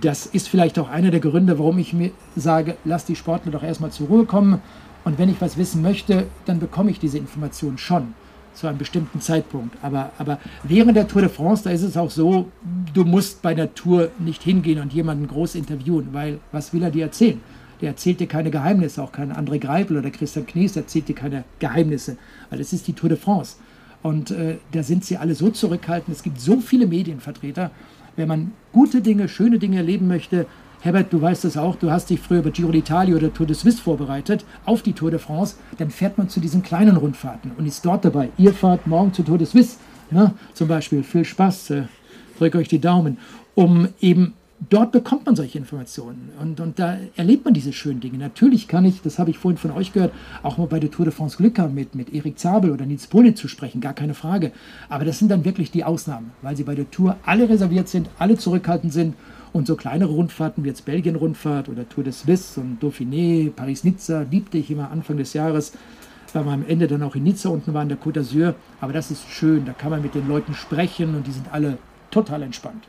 [0.00, 3.62] Das ist vielleicht auch einer der Gründe, warum ich mir sage, lass die Sportler doch
[3.62, 4.60] erstmal zur Ruhe kommen.
[5.04, 8.14] Und wenn ich was wissen möchte, dann bekomme ich diese Informationen schon
[8.56, 9.76] zu einem bestimmten Zeitpunkt.
[9.82, 12.50] Aber, aber während der Tour de France, da ist es auch so,
[12.92, 16.90] du musst bei der Tour nicht hingehen und jemanden groß interviewen, weil was will er
[16.90, 17.40] dir erzählen?
[17.80, 21.44] Der erzählt dir keine Geheimnisse, auch kein André Greipel oder Christian Knies erzählt dir keine
[21.58, 22.16] Geheimnisse,
[22.48, 23.56] weil es ist die Tour de France.
[24.02, 26.16] Und äh, da sind sie alle so zurückhaltend.
[26.16, 27.70] Es gibt so viele Medienvertreter.
[28.16, 30.46] Wenn man gute Dinge, schöne Dinge erleben möchte,
[30.80, 33.56] Herbert, du weißt das auch, du hast dich früher über Giro d'Italia oder Tour de
[33.56, 37.66] Suisse vorbereitet, auf die Tour de France, dann fährt man zu diesen kleinen Rundfahrten und
[37.66, 38.30] ist dort dabei.
[38.38, 39.78] Ihr fahrt morgen zur Tour de Suisse,
[40.10, 40.32] ne?
[40.54, 41.02] zum Beispiel.
[41.02, 41.82] Viel Spaß, äh,
[42.38, 43.18] drückt euch die Daumen,
[43.54, 44.34] um eben
[44.70, 48.18] dort bekommt man solche Informationen und, und da erlebt man diese schönen Dinge.
[48.18, 51.04] Natürlich kann ich, das habe ich vorhin von euch gehört, auch mal bei der Tour
[51.04, 54.14] de France Glück haben, mit, mit Erik Zabel oder Nils Polin zu sprechen, gar keine
[54.14, 54.52] Frage.
[54.88, 58.08] Aber das sind dann wirklich die Ausnahmen, weil sie bei der Tour alle reserviert sind,
[58.18, 59.14] alle zurückhaltend sind
[59.52, 64.58] und so kleinere Rundfahrten wie jetzt Belgien-Rundfahrt oder Tour de Suisse und Dauphiné, Paris-Nizza liebte
[64.58, 65.72] ich immer Anfang des Jahres,
[66.32, 68.54] weil wir am Ende dann auch in Nizza unten waren, der Côte d'Azur.
[68.80, 71.78] Aber das ist schön, da kann man mit den Leuten sprechen und die sind alle
[72.10, 72.84] total entspannt.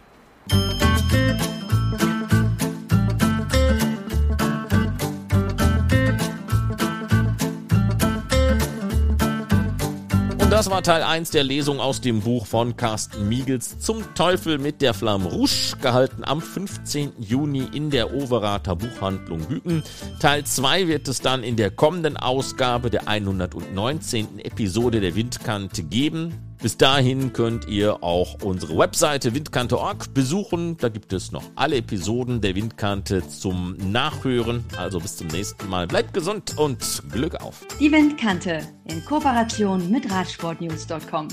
[10.58, 14.82] Das war Teil 1 der Lesung aus dem Buch von Carsten Miegels Zum Teufel mit
[14.82, 17.12] der Flamme Rouge, gehalten am 15.
[17.20, 19.84] Juni in der Overater Buchhandlung Büken.
[20.20, 24.40] Teil 2 wird es dann in der kommenden Ausgabe der 119.
[24.40, 26.34] Episode der Windkante geben.
[26.62, 30.78] Bis dahin könnt ihr auch unsere Webseite windkante.org besuchen.
[30.78, 34.66] Da gibt es noch alle Episoden der Windkante zum Nachhören.
[34.78, 35.88] Also bis zum nächsten Mal.
[35.88, 37.66] Bleibt gesund und Glück auf.
[37.80, 41.28] Die Windkante in Kooperation mit Radsportnews.com.